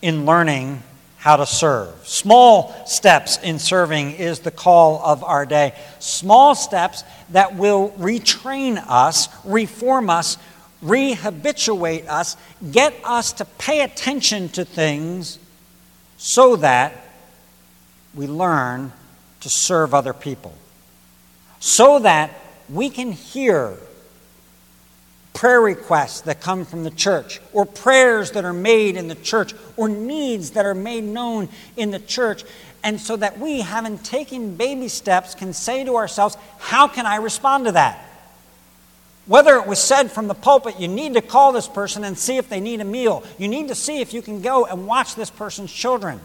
in 0.01 0.25
learning 0.25 0.83
how 1.17 1.37
to 1.37 1.45
serve. 1.45 2.07
Small 2.07 2.85
steps 2.85 3.39
in 3.41 3.57
serving 3.57 4.11
is 4.11 4.39
the 4.39 4.51
call 4.51 5.01
of 5.03 5.23
our 5.23 5.45
day. 5.45 5.73
Small 5.99 6.53
steps 6.55 7.03
that 7.29 7.55
will 7.55 7.91
retrain 7.91 8.83
us, 8.87 9.29
reform 9.45 10.09
us 10.09 10.37
rehabituate 10.85 12.07
us, 12.07 12.37
get 12.71 12.93
us 13.03 13.33
to 13.33 13.45
pay 13.45 13.81
attention 13.81 14.49
to 14.49 14.63
things 14.63 15.39
so 16.17 16.55
that 16.57 16.93
we 18.13 18.27
learn 18.27 18.91
to 19.41 19.49
serve 19.49 19.93
other 19.93 20.13
people. 20.13 20.53
So 21.59 21.99
that 21.99 22.31
we 22.69 22.89
can 22.89 23.11
hear 23.11 23.77
prayer 25.33 25.59
requests 25.59 26.21
that 26.21 26.39
come 26.39 26.65
from 26.65 26.83
the 26.83 26.89
church, 26.89 27.41
or 27.51 27.65
prayers 27.65 28.31
that 28.31 28.45
are 28.45 28.53
made 28.53 28.95
in 28.95 29.07
the 29.07 29.15
church, 29.15 29.53
or 29.75 29.89
needs 29.89 30.51
that 30.51 30.65
are 30.65 30.73
made 30.73 31.03
known 31.03 31.49
in 31.75 31.91
the 31.91 31.99
church. 31.99 32.43
And 32.83 32.99
so 32.99 33.17
that 33.17 33.37
we, 33.37 33.59
having 33.59 33.97
taken 33.99 34.55
baby 34.55 34.87
steps, 34.87 35.35
can 35.35 35.53
say 35.53 35.83
to 35.83 35.97
ourselves, 35.97 36.37
How 36.57 36.87
can 36.87 37.05
I 37.05 37.17
respond 37.17 37.65
to 37.65 37.73
that? 37.73 38.14
Whether 39.27 39.55
it 39.55 39.65
was 39.65 39.79
said 39.79 40.11
from 40.11 40.27
the 40.27 40.35
pulpit, 40.35 40.79
you 40.79 40.87
need 40.87 41.15
to 41.15 41.21
call 41.21 41.51
this 41.51 41.67
person 41.67 42.03
and 42.03 42.17
see 42.17 42.37
if 42.37 42.47
they 42.47 42.59
need 42.59 42.79
a 42.79 42.85
meal. 42.85 43.23
You 43.39 43.47
need 43.47 43.69
to 43.69 43.75
see 43.75 44.01
if 44.01 44.13
you 44.13 44.21
can 44.21 44.41
go 44.41 44.65
and 44.65 44.85
watch 44.85 45.15
this 45.15 45.31
person's 45.31 45.73
children. 45.73 46.21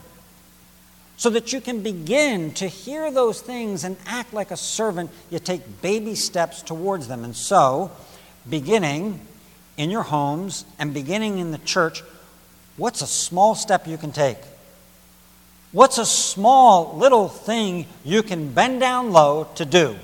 So 1.16 1.30
that 1.30 1.52
you 1.52 1.60
can 1.60 1.82
begin 1.82 2.52
to 2.54 2.66
hear 2.66 3.10
those 3.10 3.40
things 3.40 3.84
and 3.84 3.96
act 4.06 4.32
like 4.32 4.50
a 4.50 4.56
servant, 4.56 5.10
you 5.30 5.38
take 5.38 5.82
baby 5.82 6.14
steps 6.14 6.62
towards 6.62 7.08
them. 7.08 7.24
And 7.24 7.36
so, 7.36 7.90
beginning 8.48 9.20
in 9.76 9.90
your 9.90 10.02
homes 10.02 10.64
and 10.78 10.92
beginning 10.92 11.38
in 11.38 11.52
the 11.52 11.58
church, 11.58 12.02
what's 12.76 13.02
a 13.02 13.06
small 13.06 13.54
step 13.54 13.86
you 13.86 13.98
can 13.98 14.12
take? 14.12 14.38
What's 15.72 15.98
a 15.98 16.06
small 16.06 16.96
little 16.96 17.28
thing 17.28 17.86
you 18.04 18.22
can 18.22 18.52
bend 18.52 18.80
down 18.80 19.12
low 19.12 19.44
to 19.54 19.64
do? 19.64 19.96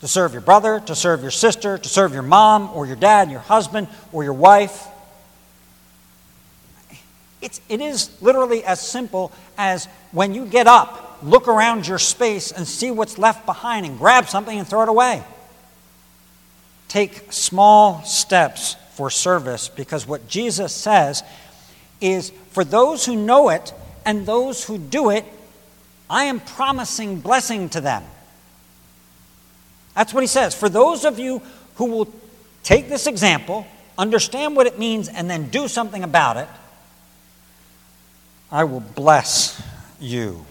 To 0.00 0.08
serve 0.08 0.32
your 0.32 0.40
brother, 0.40 0.80
to 0.80 0.94
serve 0.94 1.22
your 1.22 1.30
sister, 1.30 1.76
to 1.78 1.88
serve 1.88 2.12
your 2.12 2.22
mom 2.22 2.70
or 2.74 2.86
your 2.86 2.96
dad, 2.96 3.30
your 3.30 3.40
husband 3.40 3.88
or 4.12 4.24
your 4.24 4.32
wife. 4.32 4.86
It's, 7.42 7.60
it 7.68 7.80
is 7.80 8.10
literally 8.20 8.64
as 8.64 8.80
simple 8.80 9.32
as 9.56 9.86
when 10.12 10.34
you 10.34 10.46
get 10.46 10.66
up, 10.66 11.18
look 11.22 11.48
around 11.48 11.86
your 11.86 11.98
space 11.98 12.52
and 12.52 12.66
see 12.66 12.90
what's 12.90 13.18
left 13.18 13.46
behind 13.46 13.86
and 13.86 13.98
grab 13.98 14.28
something 14.28 14.58
and 14.58 14.66
throw 14.66 14.82
it 14.82 14.88
away. 14.88 15.22
Take 16.88 17.32
small 17.32 18.02
steps 18.04 18.76
for 18.94 19.10
service 19.10 19.68
because 19.68 20.06
what 20.06 20.28
Jesus 20.28 20.74
says 20.74 21.22
is 22.00 22.30
for 22.50 22.64
those 22.64 23.06
who 23.06 23.16
know 23.16 23.50
it 23.50 23.72
and 24.04 24.26
those 24.26 24.64
who 24.64 24.78
do 24.78 25.10
it, 25.10 25.24
I 26.08 26.24
am 26.24 26.40
promising 26.40 27.20
blessing 27.20 27.68
to 27.70 27.80
them. 27.80 28.02
That's 29.94 30.14
what 30.14 30.22
he 30.22 30.26
says. 30.26 30.54
For 30.54 30.68
those 30.68 31.04
of 31.04 31.18
you 31.18 31.42
who 31.76 31.86
will 31.86 32.12
take 32.62 32.88
this 32.88 33.06
example, 33.06 33.66
understand 33.98 34.56
what 34.56 34.66
it 34.66 34.78
means, 34.78 35.08
and 35.08 35.28
then 35.28 35.48
do 35.48 35.68
something 35.68 36.02
about 36.02 36.36
it, 36.36 36.48
I 38.50 38.64
will 38.64 38.80
bless 38.80 39.62
you. 40.00 40.44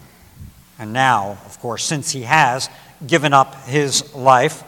And 0.78 0.92
now, 0.92 1.38
of 1.44 1.58
course, 1.60 1.84
since 1.84 2.10
he 2.10 2.22
has 2.22 2.68
given 3.06 3.32
up 3.32 3.64
his 3.64 4.14
life 4.14 4.62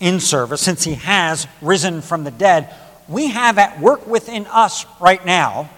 in 0.00 0.20
service, 0.20 0.60
since 0.60 0.84
he 0.84 0.94
has 0.94 1.46
risen 1.62 2.02
from 2.02 2.24
the 2.24 2.30
dead, 2.30 2.74
we 3.08 3.28
have 3.28 3.58
at 3.58 3.80
work 3.80 4.06
within 4.06 4.46
us 4.46 4.84
right 5.00 5.24
now 5.24 5.70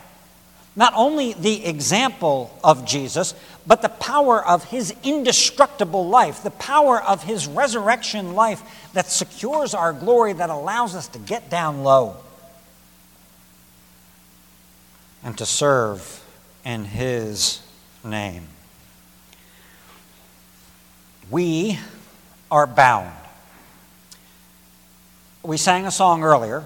not 0.76 0.92
only 0.94 1.32
the 1.32 1.64
example 1.64 2.56
of 2.62 2.84
Jesus, 2.84 3.34
but 3.66 3.82
the 3.82 3.88
power 3.88 4.44
of 4.44 4.64
his 4.64 4.94
indestructible 5.02 6.08
life, 6.08 6.42
the 6.42 6.50
power 6.50 7.02
of 7.02 7.24
his 7.24 7.46
resurrection 7.48 8.34
life 8.34 8.62
that 8.92 9.06
secures 9.06 9.74
our 9.74 9.92
glory, 9.92 10.32
that 10.34 10.50
allows 10.50 10.94
us 10.94 11.08
to 11.08 11.18
get 11.18 11.50
down 11.50 11.82
low 11.82 12.16
and 15.24 15.36
to 15.38 15.44
serve 15.44 16.24
in 16.64 16.84
his 16.84 17.60
name. 18.04 18.44
We 21.28 21.80
are 22.50 22.68
bound. 22.68 23.12
We 25.42 25.56
sang 25.56 25.86
a 25.86 25.90
song 25.90 26.22
earlier. 26.22 26.64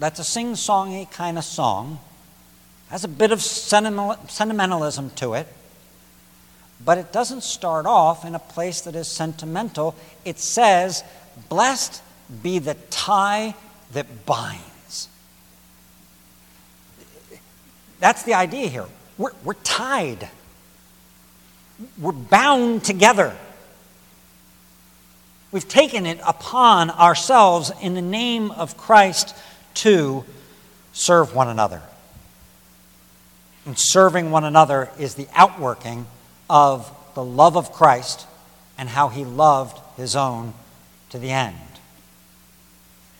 That's 0.00 0.18
a 0.18 0.24
sing 0.24 0.54
songy 0.54 1.08
kind 1.08 1.38
of 1.38 1.44
song 1.44 2.00
has 2.90 3.04
a 3.04 3.08
bit 3.08 3.30
of 3.30 3.40
sentimentalism 3.40 5.10
to 5.10 5.34
it, 5.34 5.46
but 6.84 6.98
it 6.98 7.12
doesn't 7.12 7.42
start 7.42 7.86
off 7.86 8.24
in 8.24 8.34
a 8.34 8.38
place 8.40 8.80
that 8.82 8.96
is 8.96 9.06
sentimental. 9.06 9.94
It 10.24 10.38
says, 10.40 11.04
Blessed 11.48 12.02
be 12.42 12.58
the 12.58 12.74
tie 12.90 13.54
that 13.92 14.26
binds. 14.26 15.08
That's 18.00 18.24
the 18.24 18.34
idea 18.34 18.66
here. 18.66 18.86
We're, 19.16 19.32
we're 19.44 19.54
tied, 19.54 20.28
we're 22.00 22.12
bound 22.12 22.82
together. 22.82 23.36
We've 25.52 25.68
taken 25.68 26.06
it 26.06 26.18
upon 26.26 26.90
ourselves 26.90 27.70
in 27.80 27.94
the 27.94 28.02
name 28.02 28.50
of 28.50 28.76
Christ 28.76 29.36
to 29.74 30.24
serve 30.92 31.34
one 31.34 31.48
another 31.48 31.82
and 33.70 33.78
serving 33.78 34.32
one 34.32 34.42
another 34.42 34.90
is 34.98 35.14
the 35.14 35.28
outworking 35.32 36.04
of 36.48 36.90
the 37.14 37.22
love 37.22 37.56
of 37.56 37.70
Christ 37.70 38.26
and 38.76 38.88
how 38.88 39.06
he 39.06 39.24
loved 39.24 39.78
his 39.96 40.16
own 40.16 40.54
to 41.10 41.20
the 41.20 41.30
end. 41.30 41.56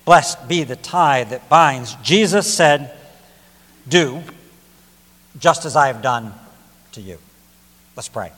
Blessed 0.05 0.49
be 0.49 0.65
the 0.65 0.75
tie 0.75 1.23
that 1.23 1.49
binds. 1.49 1.95
Jesus 2.03 2.53
said, 2.53 2.93
Do 3.87 4.25
just 5.39 5.67
as 5.67 5.77
I 5.77 5.87
have 5.87 6.03
done 6.03 6.35
to 6.95 7.01
you. 7.01 7.19
Let's 7.95 8.09
pray. 8.09 8.33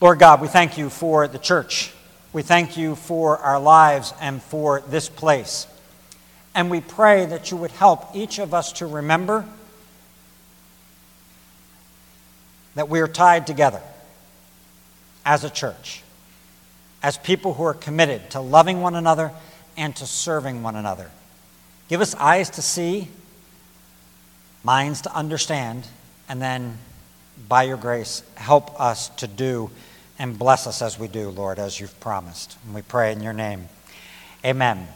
Lord 0.00 0.18
God, 0.18 0.40
we 0.40 0.48
thank 0.48 0.76
you 0.76 0.90
for 0.90 1.28
the 1.28 1.38
church. 1.38 1.92
We 2.32 2.42
thank 2.42 2.76
you 2.76 2.96
for 2.96 3.38
our 3.38 3.60
lives 3.60 4.12
and 4.20 4.42
for 4.42 4.80
this 4.88 5.08
place. 5.08 5.68
And 6.52 6.68
we 6.68 6.80
pray 6.80 7.26
that 7.26 7.52
you 7.52 7.58
would 7.58 7.70
help 7.70 8.16
each 8.16 8.40
of 8.40 8.52
us 8.52 8.72
to 8.72 8.88
remember 8.88 9.46
that 12.74 12.88
we 12.88 13.00
are 13.00 13.08
tied 13.08 13.46
together 13.46 13.80
as 15.24 15.44
a 15.44 15.50
church, 15.50 16.02
as 17.02 17.16
people 17.18 17.54
who 17.54 17.64
are 17.64 17.74
committed 17.74 18.30
to 18.30 18.40
loving 18.40 18.80
one 18.80 18.94
another 18.94 19.30
and 19.76 19.94
to 19.96 20.06
serving 20.06 20.62
one 20.62 20.76
another. 20.76 21.10
Give 21.88 22.00
us 22.00 22.14
eyes 22.14 22.50
to 22.50 22.62
see 22.62 23.08
minds 24.64 25.02
to 25.02 25.14
understand, 25.14 25.86
and 26.28 26.40
then 26.40 26.78
by 27.48 27.64
your 27.64 27.76
grace, 27.76 28.22
help 28.36 28.80
us 28.80 29.08
to 29.10 29.26
do 29.26 29.70
and 30.18 30.38
bless 30.38 30.66
us 30.66 30.82
as 30.82 30.98
we 30.98 31.08
do, 31.08 31.30
Lord, 31.30 31.58
as 31.58 31.80
you've 31.80 31.98
promised. 32.00 32.56
And 32.64 32.74
we 32.74 32.82
pray 32.82 33.12
in 33.12 33.22
your 33.22 33.32
name. 33.32 33.68
Amen. 34.44 34.86